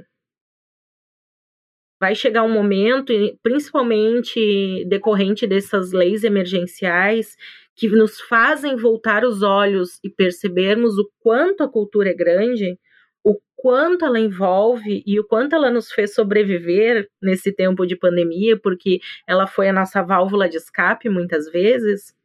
Vai 2.00 2.14
chegar 2.14 2.44
um 2.44 2.52
momento, 2.52 3.12
principalmente 3.42 4.86
decorrente 4.88 5.48
dessas 5.48 5.92
leis 5.92 6.24
emergenciais, 6.24 7.36
que 7.76 7.88
nos 7.90 8.20
fazem 8.22 8.76
voltar 8.76 9.24
os 9.24 9.42
olhos 9.42 10.00
e 10.04 10.10
percebermos 10.10 10.98
o 10.98 11.10
quanto 11.20 11.64
a 11.64 11.70
cultura 11.70 12.10
é 12.10 12.14
grande, 12.14 12.78
o 13.24 13.40
quanto 13.56 14.06
ela 14.06 14.20
envolve 14.20 15.04
e 15.06 15.20
o 15.20 15.24
quanto 15.24 15.56
ela 15.56 15.72
nos 15.72 15.92
fez 15.92 16.14
sobreviver 16.14 17.08
nesse 17.22 17.52
tempo 17.52 17.86
de 17.86 17.96
pandemia, 17.96 18.60
porque 18.60 19.00
ela 19.28 19.48
foi 19.48 19.70
a 19.70 19.74
nossa 19.74 20.02
válvula 20.02 20.50
de 20.50 20.58
escape 20.58 21.10
muitas 21.10 21.50
vezes, 21.52 22.16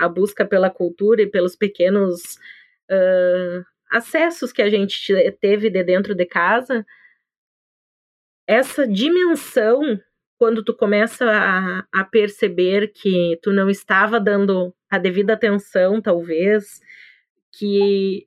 a 0.00 0.08
busca 0.08 0.44
pela 0.44 0.70
cultura 0.70 1.22
e 1.22 1.26
pelos 1.26 1.54
pequenos 1.54 2.36
uh, 2.90 3.64
acessos 3.90 4.52
que 4.52 4.62
a 4.62 4.70
gente 4.70 5.12
teve 5.40 5.68
de 5.68 5.82
dentro 5.82 6.14
de 6.14 6.24
casa, 6.24 6.86
essa 8.46 8.86
dimensão, 8.86 10.00
quando 10.38 10.64
tu 10.64 10.74
começa 10.74 11.24
a, 11.24 11.84
a 11.92 12.04
perceber 12.04 12.88
que 12.88 13.38
tu 13.42 13.52
não 13.52 13.68
estava 13.68 14.18
dando 14.18 14.74
a 14.90 14.98
devida 14.98 15.34
atenção, 15.34 16.00
talvez, 16.00 16.80
que 17.52 18.26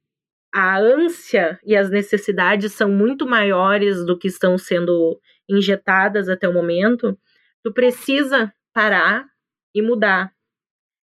a 0.53 0.77
ânsia 0.77 1.59
e 1.65 1.75
as 1.75 1.89
necessidades 1.89 2.73
são 2.73 2.89
muito 2.89 3.25
maiores 3.25 4.05
do 4.05 4.17
que 4.17 4.27
estão 4.27 4.57
sendo 4.57 5.19
injetadas 5.49 6.29
até 6.29 6.47
o 6.47 6.53
momento, 6.53 7.17
tu 7.63 7.73
precisa 7.73 8.53
parar 8.71 9.25
e 9.73 9.81
mudar. 9.81 10.31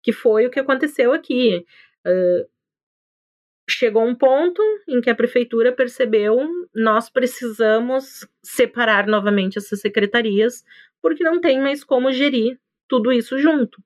Que 0.02 0.12
foi 0.12 0.46
o 0.46 0.50
que 0.50 0.60
aconteceu 0.60 1.12
aqui. 1.12 1.64
Uh, 2.06 2.48
chegou 3.68 4.04
um 4.04 4.14
ponto 4.14 4.62
em 4.88 5.00
que 5.00 5.10
a 5.10 5.14
prefeitura 5.14 5.72
percebeu 5.72 6.48
nós 6.74 7.08
precisamos 7.08 8.26
separar 8.42 9.06
novamente 9.06 9.58
essas 9.58 9.80
secretarias 9.80 10.64
porque 11.00 11.22
não 11.22 11.40
tem 11.40 11.60
mais 11.60 11.84
como 11.84 12.12
gerir 12.12 12.58
tudo 12.88 13.12
isso 13.12 13.38
junto. 13.38 13.82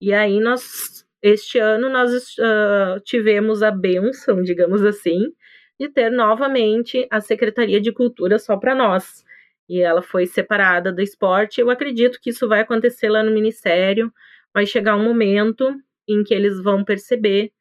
E 0.00 0.12
aí 0.12 0.40
nós 0.40 1.02
este 1.22 1.58
ano 1.58 1.88
nós 1.88 2.36
uh, 2.38 3.00
tivemos 3.04 3.62
a 3.62 3.70
benção, 3.70 4.42
digamos 4.42 4.84
assim, 4.84 5.32
de 5.78 5.88
ter 5.88 6.10
novamente 6.10 7.06
a 7.10 7.20
Secretaria 7.20 7.80
de 7.80 7.92
Cultura 7.92 8.38
só 8.38 8.56
para 8.56 8.74
nós. 8.74 9.24
E 9.68 9.80
ela 9.80 10.02
foi 10.02 10.26
separada 10.26 10.92
do 10.92 11.00
esporte. 11.00 11.60
Eu 11.60 11.70
acredito 11.70 12.18
que 12.20 12.30
isso 12.30 12.48
vai 12.48 12.60
acontecer 12.60 13.08
lá 13.08 13.22
no 13.22 13.30
Ministério. 13.30 14.12
Vai 14.54 14.66
chegar 14.66 14.96
um 14.96 15.04
momento 15.04 15.74
em 16.08 16.22
que 16.24 16.34
eles 16.34 16.60
vão 16.62 16.84
perceber 16.84 17.52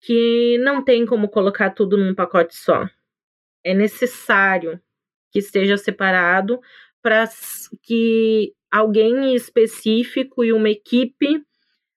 que 0.00 0.58
não 0.58 0.84
tem 0.84 1.06
como 1.06 1.28
colocar 1.28 1.70
tudo 1.70 1.96
num 1.96 2.14
pacote 2.14 2.56
só. 2.56 2.88
É 3.64 3.74
necessário 3.74 4.80
que 5.32 5.38
esteja 5.38 5.76
separado 5.76 6.60
para 7.02 7.24
que 7.82 8.54
alguém 8.70 9.34
específico 9.34 10.44
e 10.44 10.52
uma 10.52 10.70
equipe 10.70 11.42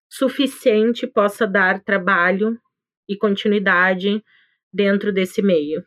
suficiente 0.09 1.07
possa 1.07 1.47
dar 1.47 1.83
trabalho 1.83 2.59
e 3.07 3.17
continuidade 3.17 4.23
dentro 4.73 5.11
desse 5.13 5.41
meio. 5.41 5.85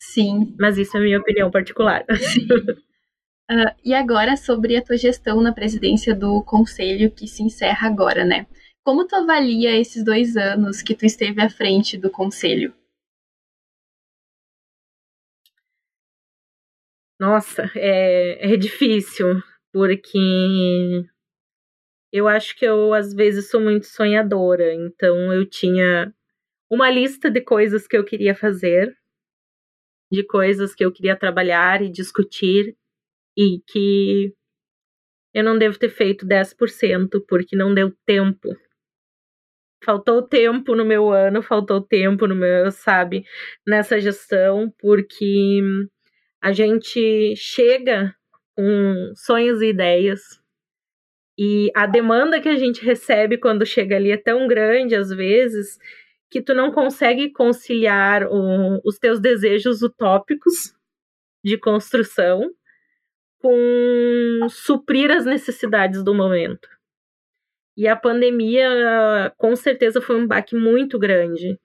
Sim. 0.00 0.54
Mas 0.58 0.78
isso 0.78 0.96
é 0.96 1.00
minha 1.00 1.18
opinião 1.18 1.50
particular. 1.50 2.04
uh, 3.50 3.74
e 3.84 3.94
agora 3.94 4.36
sobre 4.36 4.76
a 4.76 4.82
tua 4.82 4.96
gestão 4.96 5.40
na 5.40 5.52
presidência 5.52 6.14
do 6.14 6.42
conselho 6.42 7.10
que 7.10 7.26
se 7.26 7.42
encerra 7.42 7.88
agora, 7.88 8.24
né? 8.24 8.46
Como 8.84 9.06
tu 9.06 9.16
avalia 9.16 9.78
esses 9.78 10.04
dois 10.04 10.36
anos 10.36 10.82
que 10.82 10.94
tu 10.94 11.04
esteve 11.04 11.40
à 11.42 11.50
frente 11.50 11.98
do 11.98 12.10
conselho? 12.10 12.74
Nossa, 17.20 17.70
é, 17.74 18.54
é 18.54 18.56
difícil, 18.56 19.42
porque 19.72 21.04
eu 22.12 22.28
acho 22.28 22.56
que 22.56 22.64
eu 22.64 22.94
às 22.94 23.12
vezes 23.12 23.50
sou 23.50 23.60
muito 23.60 23.86
sonhadora, 23.86 24.72
então 24.72 25.32
eu 25.32 25.44
tinha 25.48 26.14
uma 26.70 26.90
lista 26.90 27.30
de 27.30 27.40
coisas 27.40 27.86
que 27.86 27.96
eu 27.96 28.04
queria 28.04 28.34
fazer, 28.34 28.96
de 30.10 30.24
coisas 30.24 30.74
que 30.74 30.84
eu 30.84 30.92
queria 30.92 31.16
trabalhar 31.16 31.82
e 31.82 31.90
discutir, 31.90 32.76
e 33.38 33.62
que 33.68 34.34
eu 35.32 35.44
não 35.44 35.56
devo 35.56 35.78
ter 35.78 35.90
feito 35.90 36.26
10% 36.26 37.24
porque 37.28 37.54
não 37.54 37.72
deu 37.72 37.94
tempo. 38.04 38.48
Faltou 39.84 40.20
tempo 40.26 40.74
no 40.74 40.84
meu 40.84 41.12
ano, 41.12 41.40
faltou 41.40 41.80
tempo 41.80 42.26
no 42.26 42.34
meu, 42.34 42.72
sabe, 42.72 43.24
nessa 43.64 44.00
gestão, 44.00 44.74
porque 44.80 45.62
a 46.42 46.50
gente 46.50 47.36
chega 47.36 48.12
com 48.56 49.12
sonhos 49.14 49.62
e 49.62 49.66
ideias 49.66 50.20
e 51.38 51.70
a 51.76 51.86
demanda 51.86 52.40
que 52.40 52.48
a 52.48 52.56
gente 52.56 52.84
recebe 52.84 53.38
quando 53.38 53.64
chega 53.64 53.94
ali 53.94 54.10
é 54.10 54.16
tão 54.16 54.48
grande 54.48 54.96
às 54.96 55.10
vezes 55.10 55.78
que 56.28 56.42
tu 56.42 56.52
não 56.52 56.72
consegue 56.72 57.30
conciliar 57.30 58.26
o, 58.26 58.80
os 58.84 58.98
teus 58.98 59.20
desejos 59.20 59.82
utópicos 59.82 60.74
de 61.44 61.56
construção 61.56 62.52
com 63.40 64.46
suprir 64.50 65.10
as 65.10 65.24
necessidades 65.24 66.02
do 66.02 66.14
momento. 66.14 66.68
E 67.76 67.86
a 67.86 67.94
pandemia, 67.94 69.32
com 69.36 69.54
certeza, 69.54 70.00
foi 70.00 70.16
um 70.16 70.26
baque 70.26 70.56
muito 70.56 70.98
grande, 70.98 71.58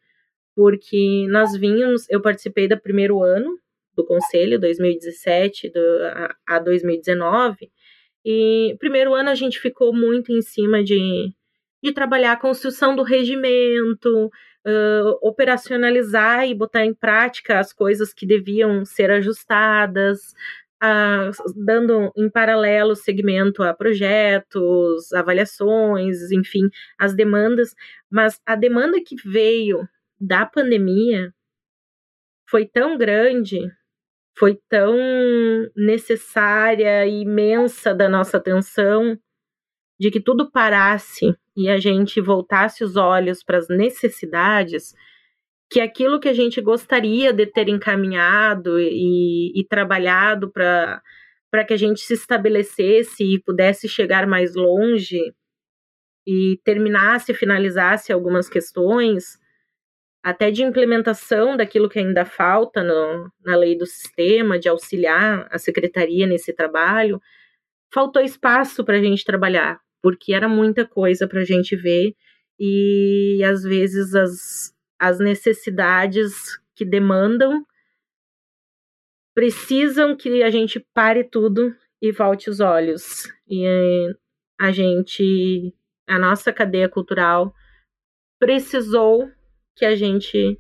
porque 0.56 1.26
nós 1.30 1.58
vínhamos, 1.58 2.08
eu 2.10 2.22
participei 2.22 2.68
do 2.68 2.80
primeiro 2.80 3.24
ano 3.24 3.58
do 3.96 4.06
conselho, 4.06 4.60
2017 4.60 5.70
do, 5.70 5.80
a, 6.48 6.56
a 6.56 6.60
2019, 6.60 7.72
e 8.26 8.76
primeiro 8.80 9.14
ano 9.14 9.30
a 9.30 9.36
gente 9.36 9.60
ficou 9.60 9.94
muito 9.94 10.32
em 10.32 10.42
cima 10.42 10.84
de, 10.84 11.34
de 11.84 11.92
trabalhar 11.92 12.34
a 12.34 12.40
construção 12.40 12.96
do 12.96 13.04
regimento, 13.04 14.28
uh, 14.66 15.20
operacionalizar 15.22 16.48
e 16.48 16.56
botar 16.56 16.86
em 16.86 16.94
prática 16.94 17.60
as 17.60 17.74
coisas 17.74 18.14
que 18.14 18.26
deviam 18.26 18.86
ser 18.86 19.12
ajustadas, 19.12 20.34
a, 20.86 21.32
dando 21.56 22.12
em 22.18 22.30
paralelo 22.30 22.94
segmento 22.94 23.64
a 23.64 23.74
projetos, 23.74 25.14
avaliações, 25.14 26.30
enfim, 26.30 26.68
as 27.00 27.16
demandas, 27.16 27.74
mas 28.12 28.42
a 28.46 28.54
demanda 28.54 29.00
que 29.02 29.16
veio 29.24 29.88
da 30.20 30.46
pandemia 30.46 31.34
foi 32.50 32.66
tão 32.66 32.98
grande, 32.98 33.60
foi 34.38 34.60
tão 34.68 34.94
necessária 35.74 37.08
e 37.08 37.22
imensa 37.22 37.96
da 37.96 38.10
nossa 38.10 38.36
atenção, 38.36 39.18
de 39.98 40.12
que 40.12 40.20
tudo 40.20 40.52
parasse 40.52 41.34
e 41.56 41.70
a 41.70 41.78
gente 41.78 42.20
voltasse 42.20 42.84
os 42.84 42.98
olhos 42.98 43.42
para 43.42 43.58
as 43.58 43.70
necessidades 43.70 44.94
que 45.74 45.82
aquilo 45.82 46.20
que 46.20 46.30
a 46.30 46.34
gente 46.34 46.62
gostaria 46.62 47.34
de 47.34 47.48
ter 47.48 47.68
encaminhado 47.68 48.80
e, 48.80 49.52
e 49.60 49.66
trabalhado 49.68 50.52
para 50.52 51.02
que 51.68 51.74
a 51.74 51.78
gente 51.78 52.02
se 52.02 52.14
estabelecesse 52.14 53.24
e 53.24 53.42
pudesse 53.42 53.90
chegar 53.90 54.28
mais 54.28 54.54
longe 54.54 55.34
e 56.28 56.60
terminasse, 56.64 57.34
finalizasse 57.34 58.14
algumas 58.14 58.48
questões, 58.48 59.40
até 60.24 60.52
de 60.52 60.62
implementação 60.62 61.58
daquilo 61.58 61.90
que 61.90 61.98
ainda 61.98 62.24
falta 62.24 62.84
no, 62.84 63.32
na 63.44 63.56
lei 63.56 63.76
do 63.76 63.88
sistema, 63.88 64.60
de 64.60 64.70
auxiliar 64.70 65.48
a 65.50 65.58
secretaria 65.58 66.28
nesse 66.28 66.54
trabalho, 66.54 67.20
faltou 67.92 68.22
espaço 68.22 68.86
para 68.86 68.98
a 68.98 69.02
gente 69.02 69.26
trabalhar, 69.26 69.80
porque 70.04 70.36
era 70.36 70.48
muita 70.48 70.86
coisa 70.86 71.28
para 71.28 71.40
a 71.42 71.46
gente 71.46 71.76
ver 71.76 72.16
e 72.60 73.42
às 73.44 73.64
vezes 73.64 74.14
as, 74.14 74.72
as 75.04 75.20
necessidades 75.20 76.58
que 76.74 76.86
demandam 76.86 77.66
precisam 79.36 80.16
que 80.16 80.42
a 80.42 80.50
gente 80.50 80.80
pare 80.94 81.26
tudo 81.26 81.76
e 82.02 82.10
volte 82.10 82.50
os 82.50 82.62
olhos. 82.62 83.28
E 83.46 83.66
a 84.58 84.72
gente, 84.72 85.76
a 86.08 86.18
nossa 86.18 86.54
cadeia 86.54 86.88
cultural 86.88 87.54
precisou 88.40 89.30
que 89.76 89.84
a 89.84 89.94
gente 89.94 90.58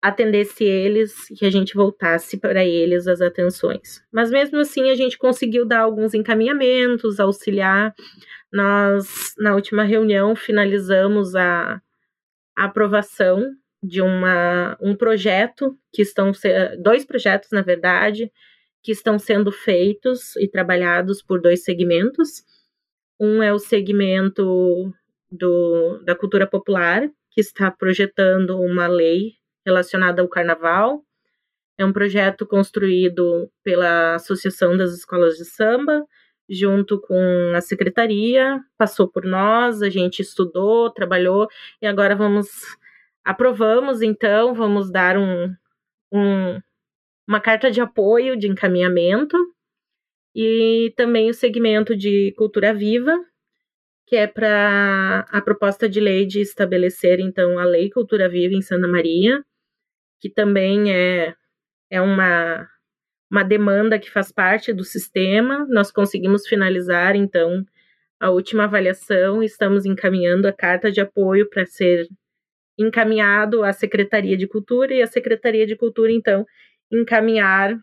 atendesse 0.00 0.64
eles 0.64 1.28
e 1.28 1.34
que 1.34 1.44
a 1.44 1.50
gente 1.50 1.74
voltasse 1.74 2.38
para 2.38 2.64
eles 2.64 3.06
as 3.06 3.20
atenções. 3.20 4.02
Mas 4.10 4.30
mesmo 4.30 4.58
assim 4.58 4.88
a 4.88 4.94
gente 4.94 5.18
conseguiu 5.18 5.66
dar 5.66 5.80
alguns 5.80 6.14
encaminhamentos, 6.14 7.20
auxiliar. 7.20 7.94
Nós 8.50 9.34
na 9.36 9.54
última 9.54 9.84
reunião 9.84 10.34
finalizamos 10.34 11.34
a 11.34 11.82
a 12.58 12.64
aprovação 12.64 13.54
de 13.80 14.02
uma, 14.02 14.76
um 14.80 14.96
projeto, 14.96 15.78
que 15.92 16.02
estão 16.02 16.32
dois 16.82 17.04
projetos, 17.04 17.50
na 17.52 17.62
verdade, 17.62 18.32
que 18.82 18.90
estão 18.90 19.18
sendo 19.18 19.52
feitos 19.52 20.34
e 20.36 20.48
trabalhados 20.48 21.22
por 21.22 21.40
dois 21.40 21.62
segmentos. 21.62 22.42
Um 23.20 23.42
é 23.42 23.52
o 23.52 23.58
segmento 23.58 24.92
do, 25.30 26.02
da 26.04 26.16
cultura 26.16 26.46
popular, 26.46 27.08
que 27.30 27.40
está 27.40 27.70
projetando 27.70 28.60
uma 28.60 28.88
lei 28.88 29.34
relacionada 29.64 30.20
ao 30.20 30.28
carnaval. 30.28 31.04
É 31.78 31.84
um 31.84 31.92
projeto 31.92 32.44
construído 32.44 33.48
pela 33.62 34.16
Associação 34.16 34.76
das 34.76 34.92
Escolas 34.92 35.36
de 35.36 35.44
Samba, 35.44 36.04
junto 36.48 37.00
com 37.00 37.52
a 37.54 37.60
secretaria, 37.60 38.60
passou 38.78 39.08
por 39.08 39.24
nós, 39.24 39.82
a 39.82 39.90
gente 39.90 40.22
estudou, 40.22 40.90
trabalhou 40.90 41.48
e 41.82 41.86
agora 41.86 42.16
vamos 42.16 42.48
aprovamos 43.24 44.00
então, 44.02 44.54
vamos 44.54 44.90
dar 44.90 45.18
um, 45.18 45.54
um 46.12 46.60
uma 47.28 47.40
carta 47.40 47.70
de 47.70 47.80
apoio 47.80 48.38
de 48.38 48.48
encaminhamento 48.48 49.36
e 50.34 50.92
também 50.96 51.28
o 51.28 51.34
segmento 51.34 51.94
de 51.94 52.32
cultura 52.38 52.72
viva, 52.72 53.14
que 54.06 54.16
é 54.16 54.26
para 54.26 55.26
a 55.30 55.42
proposta 55.42 55.88
de 55.88 56.00
lei 56.00 56.24
de 56.26 56.40
estabelecer 56.40 57.20
então 57.20 57.58
a 57.58 57.64
Lei 57.64 57.90
Cultura 57.90 58.28
Viva 58.28 58.54
em 58.54 58.62
Santa 58.62 58.88
Maria, 58.88 59.44
que 60.20 60.30
também 60.30 60.92
é 60.94 61.34
é 61.90 62.00
uma 62.00 62.68
uma 63.30 63.42
demanda 63.42 63.98
que 63.98 64.10
faz 64.10 64.32
parte 64.32 64.72
do 64.72 64.84
sistema. 64.84 65.66
Nós 65.68 65.90
conseguimos 65.90 66.46
finalizar, 66.46 67.14
então, 67.14 67.64
a 68.20 68.30
última 68.30 68.64
avaliação, 68.64 69.42
estamos 69.42 69.84
encaminhando 69.84 70.46
a 70.46 70.52
carta 70.52 70.90
de 70.90 71.00
apoio 71.00 71.48
para 71.48 71.64
ser 71.66 72.08
encaminhado 72.78 73.62
à 73.62 73.72
Secretaria 73.72 74.36
de 74.36 74.46
Cultura 74.46 74.94
e 74.94 75.02
a 75.02 75.06
Secretaria 75.06 75.66
de 75.66 75.76
Cultura, 75.76 76.12
então, 76.12 76.46
encaminhar 76.90 77.78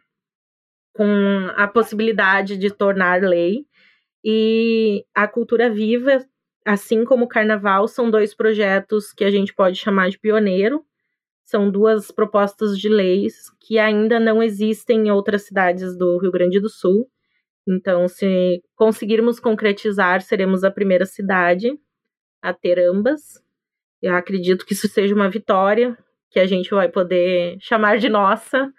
com 0.93 1.51
a 1.55 1.67
possibilidade 1.67 2.57
de 2.57 2.71
tornar 2.71 3.21
lei. 3.21 3.65
E 4.23 5.05
a 5.13 5.27
Cultura 5.27 5.69
Viva, 5.69 6.25
assim 6.65 7.03
como 7.03 7.25
o 7.25 7.27
Carnaval, 7.27 7.87
são 7.87 8.09
dois 8.09 8.33
projetos 8.33 9.13
que 9.13 9.23
a 9.23 9.29
gente 9.29 9.53
pode 9.53 9.77
chamar 9.77 10.09
de 10.09 10.17
pioneiro, 10.17 10.83
são 11.45 11.69
duas 11.69 12.11
propostas 12.11 12.77
de 12.77 12.89
leis 12.89 13.51
que 13.61 13.77
ainda 13.77 14.19
não 14.19 14.41
existem 14.41 15.07
em 15.07 15.11
outras 15.11 15.43
cidades 15.43 15.95
do 15.95 16.17
Rio 16.17 16.31
Grande 16.31 16.59
do 16.59 16.67
Sul. 16.67 17.07
Então, 17.67 18.07
se 18.07 18.63
conseguirmos 18.75 19.39
concretizar, 19.39 20.21
seremos 20.21 20.63
a 20.63 20.71
primeira 20.71 21.05
cidade 21.05 21.79
a 22.41 22.51
ter 22.51 22.79
ambas. 22.79 23.41
Eu 24.01 24.15
acredito 24.15 24.65
que 24.65 24.73
isso 24.73 24.87
seja 24.87 25.13
uma 25.13 25.29
vitória 25.29 25.97
que 26.31 26.39
a 26.39 26.47
gente 26.47 26.71
vai 26.71 26.89
poder 26.89 27.57
chamar 27.59 27.99
de 27.99 28.09
nossa 28.09 28.71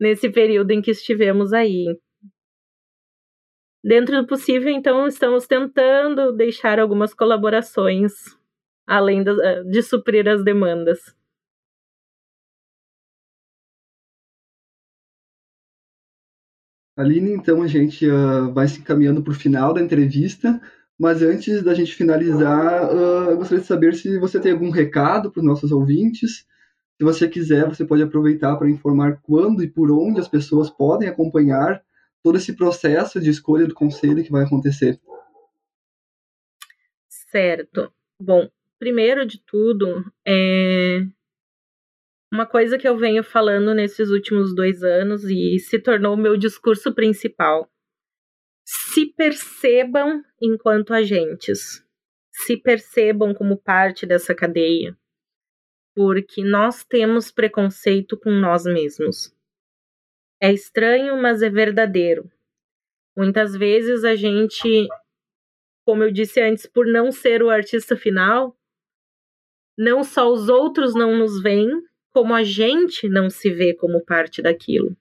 nesse 0.00 0.30
período 0.30 0.70
em 0.70 0.80
que 0.80 0.90
estivemos 0.90 1.52
aí. 1.52 1.86
Dentro 3.84 4.20
do 4.20 4.26
possível, 4.26 4.70
então, 4.70 5.06
estamos 5.06 5.46
tentando 5.46 6.32
deixar 6.32 6.80
algumas 6.80 7.14
colaborações, 7.14 8.12
além 8.86 9.22
de, 9.22 9.82
suprir 9.82 10.26
as 10.26 10.42
demandas. 10.42 11.14
Aline, 16.96 17.32
então 17.32 17.62
a 17.62 17.66
gente 17.66 18.08
uh, 18.08 18.50
vai 18.54 18.66
se 18.66 18.80
encaminhando 18.80 19.22
para 19.22 19.32
o 19.32 19.36
final 19.36 19.74
da 19.74 19.82
entrevista, 19.82 20.58
mas 20.98 21.20
antes 21.20 21.62
da 21.62 21.74
gente 21.74 21.94
finalizar, 21.94 22.90
uh, 22.90 23.30
eu 23.30 23.36
gostaria 23.36 23.60
de 23.60 23.66
saber 23.66 23.94
se 23.94 24.18
você 24.18 24.40
tem 24.40 24.52
algum 24.52 24.70
recado 24.70 25.30
para 25.30 25.40
os 25.40 25.46
nossos 25.46 25.70
ouvintes. 25.70 26.46
Se 26.96 27.04
você 27.04 27.28
quiser, 27.28 27.68
você 27.68 27.84
pode 27.84 28.02
aproveitar 28.02 28.56
para 28.56 28.70
informar 28.70 29.20
quando 29.22 29.62
e 29.62 29.68
por 29.68 29.90
onde 29.90 30.18
as 30.18 30.26
pessoas 30.26 30.70
podem 30.70 31.06
acompanhar 31.06 31.82
todo 32.22 32.38
esse 32.38 32.54
processo 32.54 33.20
de 33.20 33.28
escolha 33.28 33.66
do 33.66 33.74
conselho 33.74 34.24
que 34.24 34.32
vai 34.32 34.44
acontecer. 34.44 34.98
Certo. 37.30 37.92
Bom, 38.18 38.48
primeiro 38.78 39.26
de 39.26 39.38
tudo, 39.44 40.02
é, 40.26 41.06
uma 42.36 42.44
coisa 42.46 42.76
que 42.76 42.86
eu 42.86 42.98
venho 42.98 43.24
falando 43.24 43.74
nesses 43.74 44.10
últimos 44.10 44.54
dois 44.54 44.82
anos 44.82 45.24
e 45.24 45.58
se 45.58 45.78
tornou 45.78 46.12
o 46.12 46.18
meu 46.18 46.36
discurso 46.36 46.94
principal. 46.94 47.66
Se 48.62 49.06
percebam 49.06 50.22
enquanto 50.38 50.92
agentes, 50.92 51.82
se 52.30 52.58
percebam 52.58 53.32
como 53.32 53.56
parte 53.56 54.04
dessa 54.04 54.34
cadeia, 54.34 54.94
porque 55.94 56.44
nós 56.44 56.84
temos 56.84 57.32
preconceito 57.32 58.18
com 58.18 58.30
nós 58.30 58.64
mesmos. 58.64 59.34
É 60.38 60.52
estranho, 60.52 61.16
mas 61.16 61.40
é 61.40 61.48
verdadeiro. 61.48 62.30
Muitas 63.16 63.56
vezes 63.56 64.04
a 64.04 64.14
gente, 64.14 64.86
como 65.86 66.02
eu 66.02 66.12
disse 66.12 66.38
antes, 66.42 66.66
por 66.66 66.86
não 66.86 67.10
ser 67.10 67.42
o 67.42 67.48
artista 67.48 67.96
final, 67.96 68.54
não 69.78 70.04
só 70.04 70.30
os 70.30 70.50
outros 70.50 70.94
não 70.94 71.16
nos 71.16 71.40
veem, 71.40 71.82
como 72.16 72.34
a 72.34 72.42
gente 72.42 73.10
não 73.10 73.28
se 73.28 73.50
vê 73.50 73.74
como 73.74 74.02
parte 74.02 74.40
daquilo. 74.40 74.96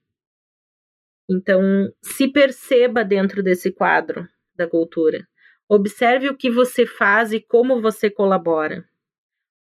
Então, 1.30 1.62
se 2.04 2.28
perceba 2.28 3.06
dentro 3.06 3.42
desse 3.42 3.72
quadro 3.72 4.28
da 4.54 4.68
cultura. 4.68 5.26
Observe 5.70 6.28
o 6.28 6.36
que 6.36 6.52
você 6.52 6.86
faz 6.86 7.32
e 7.32 7.40
como 7.40 7.82
você 7.82 8.10
colabora. 8.10 8.84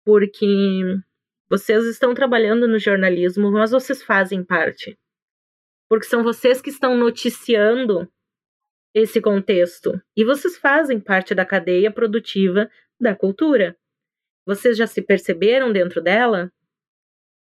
Porque 0.06 0.82
vocês 1.50 1.84
estão 1.88 2.14
trabalhando 2.14 2.70
no 2.70 2.80
jornalismo, 2.80 3.52
mas 3.52 3.72
vocês 3.72 4.02
fazem 4.02 4.46
parte. 4.46 4.98
Porque 5.90 6.06
são 6.06 6.24
vocês 6.24 6.62
que 6.62 6.70
estão 6.70 6.96
noticiando 6.98 8.10
esse 8.94 9.20
contexto. 9.20 10.02
E 10.16 10.24
vocês 10.24 10.58
fazem 10.58 11.02
parte 11.02 11.36
da 11.36 11.46
cadeia 11.46 11.92
produtiva 11.92 12.72
da 12.98 13.14
cultura. 13.14 13.76
Vocês 14.46 14.78
já 14.78 14.88
se 14.88 15.02
perceberam 15.02 15.74
dentro 15.74 16.02
dela? 16.02 16.50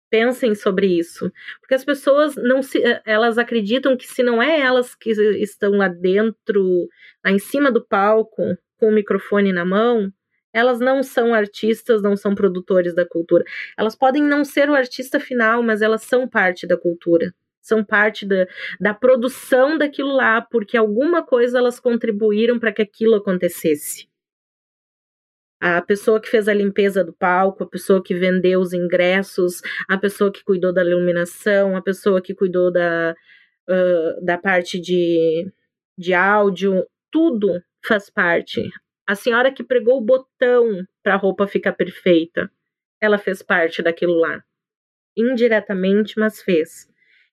Pensem 0.08 0.54
sobre 0.54 0.86
isso, 0.86 1.32
porque 1.60 1.74
as 1.74 1.84
pessoas 1.84 2.36
não 2.36 2.62
se, 2.62 2.78
eh, 2.82 3.02
elas 3.04 3.38
acreditam 3.38 3.96
que 3.96 4.06
se 4.06 4.22
não 4.22 4.40
é 4.40 4.60
elas 4.60 4.94
que 4.94 5.10
estão 5.10 5.72
lá 5.72 5.88
dentro, 5.88 6.88
lá 7.24 7.32
em 7.32 7.38
cima 7.40 7.72
do 7.72 7.84
palco, 7.84 8.56
com 8.78 8.88
o 8.88 8.92
microfone 8.92 9.52
na 9.52 9.64
mão, 9.64 10.12
elas 10.52 10.80
não 10.80 11.02
são 11.02 11.34
artistas, 11.34 12.02
não 12.02 12.16
são 12.16 12.34
produtores 12.34 12.94
da 12.94 13.04
cultura. 13.04 13.44
Elas 13.76 13.96
podem 13.96 14.22
não 14.22 14.44
ser 14.44 14.70
o 14.70 14.74
artista 14.74 15.18
final, 15.20 15.62
mas 15.62 15.82
elas 15.82 16.02
são 16.02 16.28
parte 16.28 16.66
da 16.66 16.76
cultura. 16.76 17.34
São 17.60 17.84
parte 17.84 18.24
da, 18.24 18.46
da 18.80 18.94
produção 18.94 19.76
daquilo 19.76 20.14
lá, 20.14 20.40
porque 20.40 20.76
alguma 20.76 21.24
coisa 21.24 21.58
elas 21.58 21.80
contribuíram 21.80 22.58
para 22.60 22.72
que 22.72 22.80
aquilo 22.80 23.16
acontecesse 23.16 24.08
a 25.60 25.80
pessoa 25.80 26.20
que 26.20 26.28
fez 26.28 26.48
a 26.48 26.54
limpeza 26.54 27.02
do 27.02 27.12
palco, 27.12 27.64
a 27.64 27.68
pessoa 27.68 28.02
que 28.02 28.14
vendeu 28.14 28.60
os 28.60 28.72
ingressos, 28.72 29.62
a 29.88 29.96
pessoa 29.96 30.30
que 30.30 30.44
cuidou 30.44 30.72
da 30.72 30.84
iluminação, 30.84 31.76
a 31.76 31.82
pessoa 31.82 32.20
que 32.20 32.34
cuidou 32.34 32.70
da, 32.70 33.14
uh, 33.68 34.24
da 34.24 34.36
parte 34.36 34.78
de, 34.78 35.50
de 35.98 36.12
áudio, 36.12 36.86
tudo 37.10 37.62
faz 37.84 38.10
parte. 38.10 38.68
A 39.06 39.14
senhora 39.14 39.52
que 39.52 39.64
pregou 39.64 39.98
o 39.98 40.04
botão 40.04 40.84
para 41.02 41.14
a 41.14 41.18
roupa 41.18 41.46
ficar 41.46 41.72
perfeita, 41.72 42.50
ela 43.00 43.18
fez 43.18 43.42
parte 43.42 43.82
daquilo 43.82 44.18
lá. 44.18 44.42
Indiretamente, 45.16 46.18
mas 46.18 46.42
fez. 46.42 46.86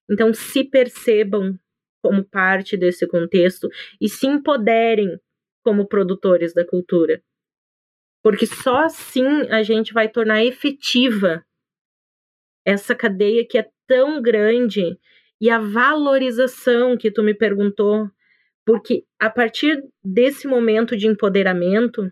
Então, 0.09 0.33
se 0.33 0.63
percebam 0.63 1.57
como 2.01 2.23
parte 2.23 2.77
desse 2.77 3.07
contexto 3.07 3.67
e 3.99 4.07
se 4.07 4.27
empoderem 4.27 5.19
como 5.63 5.87
produtores 5.87 6.53
da 6.53 6.65
cultura 6.65 7.21
porque 8.23 8.47
só 8.47 8.77
assim 8.85 9.27
a 9.51 9.61
gente 9.61 9.93
vai 9.93 10.07
tornar 10.07 10.43
efetiva 10.43 11.45
essa 12.65 12.95
cadeia 12.95 13.45
que 13.45 13.57
é 13.57 13.69
tão 13.85 14.21
grande 14.21 14.97
e 15.41 15.49
a 15.49 15.59
valorização 15.59 16.95
que 16.95 17.11
tu 17.11 17.21
me 17.21 17.33
perguntou, 17.33 18.09
porque 18.65 19.03
a 19.19 19.29
partir 19.29 19.83
desse 20.01 20.47
momento 20.47 20.95
de 20.95 21.05
empoderamento, 21.05 22.09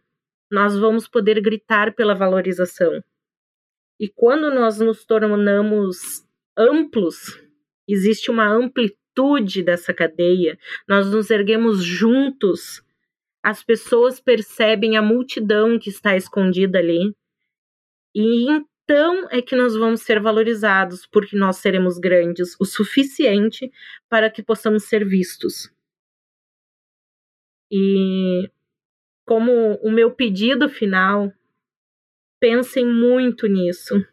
nós 0.52 0.78
vamos 0.78 1.08
poder 1.08 1.40
gritar 1.40 1.96
pela 1.96 2.14
valorização. 2.14 3.02
E 3.98 4.10
quando 4.10 4.54
nós 4.54 4.80
nos 4.80 5.06
tornamos 5.06 6.26
amplos, 6.58 7.42
existe 7.88 8.30
uma 8.30 8.50
amplitude 8.50 9.64
dessa 9.64 9.94
cadeia, 9.94 10.58
nós 10.86 11.10
nos 11.10 11.30
erguemos 11.30 11.82
juntos 11.82 12.84
as 13.44 13.64
pessoas 13.64 14.20
percebem 14.20 14.98
a 14.98 15.02
multidão 15.02 15.80
que 15.80 15.90
está 15.90 16.16
escondida 16.16 16.80
ali. 16.80 17.16
E 18.14 18.52
então 18.52 19.28
é 19.32 19.42
que 19.42 19.56
nós 19.56 19.76
vamos 19.76 20.02
ser 20.02 20.20
valorizados, 20.20 21.08
porque 21.08 21.36
nós 21.36 21.58
seremos 21.58 21.98
grandes 21.98 22.56
o 22.60 22.66
suficiente 22.66 23.72
para 24.10 24.30
que 24.30 24.44
possamos 24.44 24.84
ser 24.84 25.06
vistos. 25.06 25.72
E 27.72 28.50
como 29.26 29.76
o 29.82 29.90
meu 29.90 30.12
pedido 30.12 30.68
final, 30.68 31.32
pensem 32.40 32.86
muito 32.86 33.48
nisso 33.48 34.06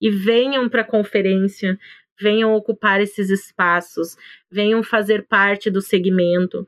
e 0.00 0.10
venham 0.10 0.68
para 0.68 0.80
a 0.80 0.86
conferência, 0.86 1.78
venham 2.18 2.54
ocupar 2.54 3.02
esses 3.02 3.28
espaços, 3.28 4.16
venham 4.50 4.82
fazer 4.82 5.26
parte 5.26 5.70
do 5.70 5.82
segmento, 5.82 6.66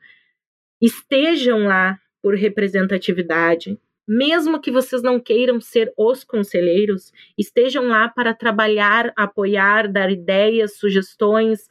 estejam 0.83 1.61
lá 1.61 1.97
por 2.20 2.35
representatividade, 2.35 3.80
mesmo 4.07 4.61
que 4.61 4.70
vocês 4.70 5.01
não 5.01 5.20
queiram 5.20 5.61
ser 5.61 5.93
os 5.97 6.24
conselheiros, 6.24 7.12
estejam 7.39 7.87
lá 7.87 8.09
para 8.09 8.35
trabalhar, 8.35 9.12
apoiar, 9.16 9.91
dar 9.91 10.11
ideias, 10.11 10.76
sugestões. 10.76 11.68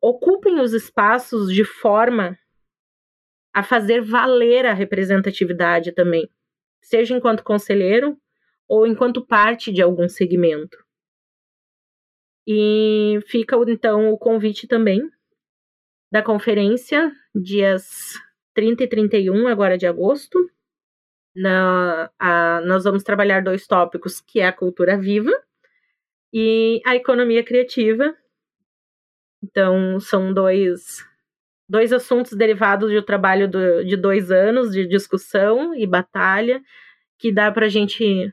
Ocupem 0.00 0.60
os 0.60 0.72
espaços 0.72 1.52
de 1.52 1.62
forma 1.62 2.38
a 3.54 3.62
fazer 3.62 4.00
valer 4.00 4.64
a 4.64 4.72
representatividade 4.72 5.92
também, 5.92 6.30
seja 6.82 7.14
enquanto 7.14 7.44
conselheiro 7.44 8.18
ou 8.68 8.86
enquanto 8.86 9.24
parte 9.24 9.70
de 9.70 9.82
algum 9.82 10.08
segmento. 10.08 10.76
E 12.46 13.18
fica 13.26 13.56
então 13.68 14.10
o 14.10 14.18
convite 14.18 14.66
também 14.66 15.10
da 16.10 16.22
conferência, 16.22 17.12
dias 17.34 18.14
30 18.54 18.84
e 18.84 18.88
31 18.88 19.46
agora 19.48 19.76
de 19.76 19.86
agosto. 19.86 20.50
Na, 21.34 22.10
a, 22.18 22.62
nós 22.64 22.84
vamos 22.84 23.02
trabalhar 23.02 23.42
dois 23.42 23.66
tópicos, 23.66 24.20
que 24.20 24.40
é 24.40 24.46
a 24.46 24.52
cultura 24.52 24.96
viva 24.96 25.32
e 26.32 26.80
a 26.86 26.96
economia 26.96 27.44
criativa. 27.44 28.16
Então, 29.42 30.00
são 30.00 30.32
dois, 30.32 31.04
dois 31.68 31.92
assuntos 31.92 32.32
derivados 32.32 32.90
do 32.90 33.02
trabalho 33.02 33.48
do, 33.48 33.84
de 33.84 33.96
dois 33.96 34.30
anos 34.30 34.72
de 34.72 34.86
discussão 34.86 35.74
e 35.74 35.86
batalha, 35.86 36.62
que 37.18 37.30
dá 37.30 37.52
para 37.52 37.66
a 37.66 37.68
gente 37.68 38.32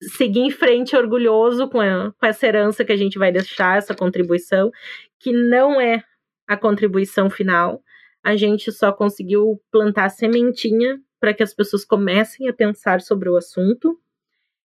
seguir 0.00 0.40
em 0.40 0.50
frente 0.50 0.96
orgulhoso 0.96 1.68
com, 1.68 1.80
a, 1.80 2.12
com 2.12 2.26
essa 2.26 2.46
herança 2.46 2.84
que 2.84 2.92
a 2.92 2.96
gente 2.96 3.18
vai 3.18 3.32
deixar, 3.32 3.78
essa 3.78 3.94
contribuição, 3.94 4.70
que 5.18 5.32
não 5.32 5.80
é 5.80 6.04
a 6.46 6.56
contribuição 6.56 7.30
final, 7.30 7.82
a 8.22 8.36
gente 8.36 8.70
só 8.70 8.92
conseguiu 8.92 9.60
plantar 9.70 10.08
sementinha 10.10 11.00
para 11.20 11.34
que 11.34 11.42
as 11.42 11.54
pessoas 11.54 11.84
comecem 11.84 12.48
a 12.48 12.52
pensar 12.52 13.00
sobre 13.00 13.28
o 13.28 13.36
assunto. 13.36 13.98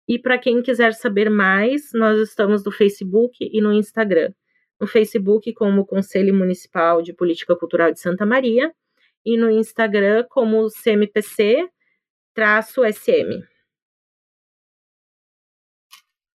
E 0.09 0.18
para 0.18 0.39
quem 0.39 0.62
quiser 0.62 0.93
saber 0.95 1.31
mais, 1.31 1.91
nós 1.95 2.18
estamos 2.20 2.64
no 2.64 2.70
Facebook 2.70 3.37
e 3.41 3.61
no 3.61 3.72
Instagram. 3.72 4.33
No 4.81 4.87
Facebook 4.87 5.53
como 5.55 5.87
Conselho 5.87 6.35
Municipal 6.35 7.01
de 7.01 7.12
Política 7.12 7.57
Cultural 7.57 7.93
de 7.93 8.01
Santa 8.01 8.27
Maria 8.27 8.72
e 9.25 9.37
no 9.37 9.51
Instagram 9.51 10.25
como 10.29 10.68
CMPC-SM. 10.68 11.70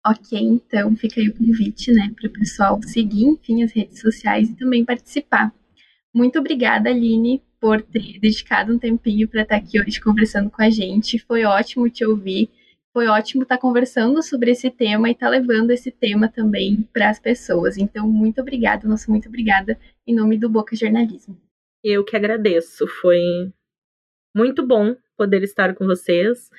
Ok, 0.10 0.40
então 0.40 0.96
fica 0.96 1.22
aí 1.22 1.30
o 1.30 1.36
convite, 1.36 1.92
né, 1.92 2.12
para 2.16 2.28
o 2.28 2.34
pessoal 2.34 2.82
seguir, 2.82 3.26
enfim, 3.26 3.62
as 3.62 3.72
redes 3.72 4.00
sociais 4.00 4.50
e 4.50 4.56
também 4.56 4.84
participar. 4.84 5.54
Muito 6.12 6.40
obrigada, 6.40 6.90
Aline, 6.90 7.44
por 7.62 7.80
ter 7.84 8.20
dedicado 8.20 8.74
um 8.74 8.80
tempinho 8.80 9.28
para 9.28 9.44
estar 9.44 9.58
aqui 9.58 9.80
hoje 9.80 10.02
conversando 10.02 10.50
com 10.50 10.64
a 10.64 10.70
gente. 10.72 11.20
Foi 11.20 11.44
ótimo 11.44 11.88
te 11.92 12.04
ouvir. 12.04 12.50
Foi 12.92 13.06
ótimo 13.06 13.44
estar 13.44 13.60
conversando 13.60 14.24
sobre 14.24 14.50
esse 14.50 14.72
tema 14.72 15.10
e 15.10 15.12
estar 15.12 15.30
levando 15.30 15.70
esse 15.70 15.92
tema 15.92 16.28
também 16.28 16.82
para 16.92 17.12
as 17.12 17.20
pessoas. 17.20 17.78
Então, 17.78 18.10
muito 18.10 18.42
obrigada, 18.42 18.88
nossa, 18.88 19.12
muito 19.12 19.30
obrigada 19.30 19.80
em 20.08 20.16
nome 20.16 20.40
do 20.40 20.50
Boca 20.50 20.76
Jornalismo. 20.76 21.40
Eu 21.84 22.04
que 22.04 22.16
agradeço. 22.16 22.88
Foi 23.00 23.54
muito 24.36 24.66
bom 24.66 24.96
poder 25.16 25.44
estar 25.44 25.76
com 25.76 25.86
vocês 25.86 26.50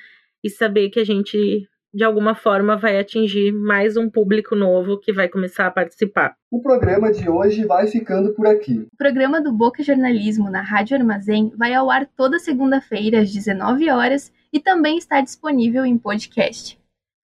e 0.41 0.49
saber 0.49 0.89
que 0.89 1.01
a 1.01 1.03
gente 1.03 1.67
de 1.93 2.03
alguma 2.03 2.33
forma 2.33 2.77
vai 2.77 2.97
atingir 2.97 3.51
mais 3.51 3.97
um 3.97 4.09
público 4.09 4.55
novo 4.55 4.97
que 4.97 5.11
vai 5.11 5.27
começar 5.27 5.67
a 5.67 5.71
participar. 5.71 6.35
O 6.49 6.61
programa 6.61 7.11
de 7.11 7.29
hoje 7.29 7.65
vai 7.65 7.87
ficando 7.87 8.33
por 8.33 8.47
aqui. 8.47 8.87
O 8.93 8.97
programa 8.97 9.41
do 9.41 9.51
Boca 9.51 9.83
Jornalismo 9.83 10.49
na 10.49 10.61
Rádio 10.61 10.97
Armazém 10.97 11.51
vai 11.57 11.73
ao 11.73 11.91
ar 11.91 12.05
toda 12.05 12.39
segunda-feira 12.39 13.21
às 13.21 13.31
19 13.33 13.89
horas 13.89 14.31
e 14.53 14.59
também 14.59 14.97
está 14.97 15.19
disponível 15.19 15.85
em 15.85 15.97
podcast. 15.97 16.79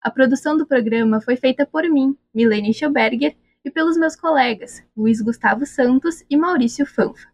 A 0.02 0.10
produção 0.10 0.56
do 0.56 0.66
programa 0.66 1.20
foi 1.20 1.36
feita 1.36 1.66
por 1.66 1.82
mim, 1.84 2.16
Milene 2.34 2.74
Schauberger, 2.74 3.34
e 3.64 3.70
pelos 3.70 3.96
meus 3.96 4.14
colegas 4.14 4.82
Luiz 4.96 5.20
Gustavo 5.20 5.64
Santos 5.64 6.22
e 6.28 6.36
Maurício 6.36 6.84
Fanfa. 6.84 7.28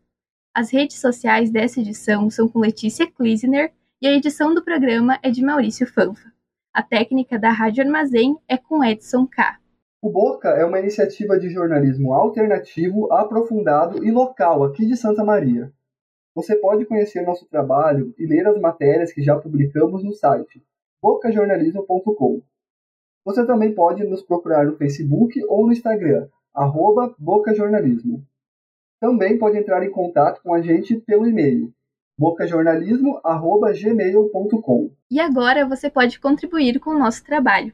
As 0.54 0.72
redes 0.72 1.00
sociais 1.00 1.50
dessa 1.50 1.80
edição 1.80 2.30
são 2.30 2.48
com 2.48 2.60
Letícia 2.60 3.06
Klisner 3.10 3.72
e 4.00 4.06
a 4.06 4.12
edição 4.12 4.54
do 4.54 4.62
programa 4.62 5.18
é 5.22 5.30
de 5.30 5.42
Maurício 5.42 5.86
Fanfa. 5.86 6.32
A 6.72 6.84
técnica 6.84 7.36
da 7.36 7.50
Rádio 7.50 7.82
Armazém 7.82 8.38
é 8.48 8.56
com 8.56 8.84
Edson 8.84 9.26
K. 9.26 9.58
O 10.00 10.08
Boca 10.08 10.50
é 10.50 10.64
uma 10.64 10.78
iniciativa 10.78 11.36
de 11.36 11.50
jornalismo 11.50 12.14
alternativo, 12.14 13.12
aprofundado 13.12 14.04
e 14.04 14.10
local 14.12 14.62
aqui 14.62 14.86
de 14.86 14.96
Santa 14.96 15.24
Maria. 15.24 15.72
Você 16.32 16.54
pode 16.54 16.86
conhecer 16.86 17.26
nosso 17.26 17.44
trabalho 17.48 18.14
e 18.16 18.24
ler 18.24 18.46
as 18.46 18.56
matérias 18.60 19.12
que 19.12 19.20
já 19.20 19.36
publicamos 19.36 20.04
no 20.04 20.12
site 20.14 20.64
bocajornalismo.com. 21.02 22.40
Você 23.24 23.44
também 23.44 23.74
pode 23.74 24.04
nos 24.04 24.22
procurar 24.22 24.64
no 24.64 24.76
Facebook 24.76 25.44
ou 25.48 25.66
no 25.66 25.72
Instagram, 25.72 26.28
arroba 26.54 27.12
bocajornalismo. 27.18 28.24
Também 29.00 29.36
pode 29.36 29.58
entrar 29.58 29.84
em 29.84 29.90
contato 29.90 30.40
com 30.40 30.54
a 30.54 30.62
gente 30.62 31.00
pelo 31.00 31.26
e-mail 31.26 31.74
bocajornalismo.gmail.com. 32.20 34.90
E 35.10 35.18
agora 35.18 35.66
você 35.66 35.88
pode 35.88 36.20
contribuir 36.20 36.78
com 36.78 36.90
o 36.90 36.98
nosso 36.98 37.24
trabalho. 37.24 37.72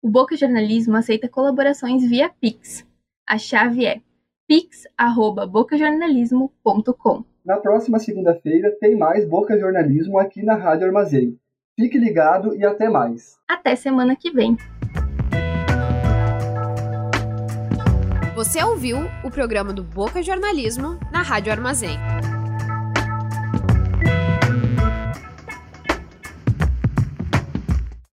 O 0.00 0.08
Boca 0.08 0.34
Jornalismo 0.34 0.96
aceita 0.96 1.28
colaborações 1.28 2.08
via 2.08 2.30
Pix. 2.40 2.86
A 3.28 3.36
chave 3.36 3.84
é 3.84 4.00
pix@bocajornalismo.com. 4.48 7.24
Na 7.44 7.58
próxima 7.58 7.98
segunda-feira 7.98 8.74
tem 8.80 8.96
mais 8.96 9.28
Boca 9.28 9.58
Jornalismo 9.58 10.18
aqui 10.18 10.42
na 10.42 10.54
Rádio 10.54 10.86
Armazém. 10.86 11.38
Fique 11.78 11.98
ligado 11.98 12.56
e 12.56 12.64
até 12.64 12.88
mais. 12.88 13.36
Até 13.46 13.76
semana 13.76 14.16
que 14.16 14.30
vem. 14.30 14.56
Você 18.34 18.64
ouviu 18.64 18.96
o 19.22 19.30
programa 19.30 19.74
do 19.74 19.84
Boca 19.84 20.22
Jornalismo 20.22 20.98
na 21.12 21.20
Rádio 21.22 21.52
Armazém. 21.52 21.98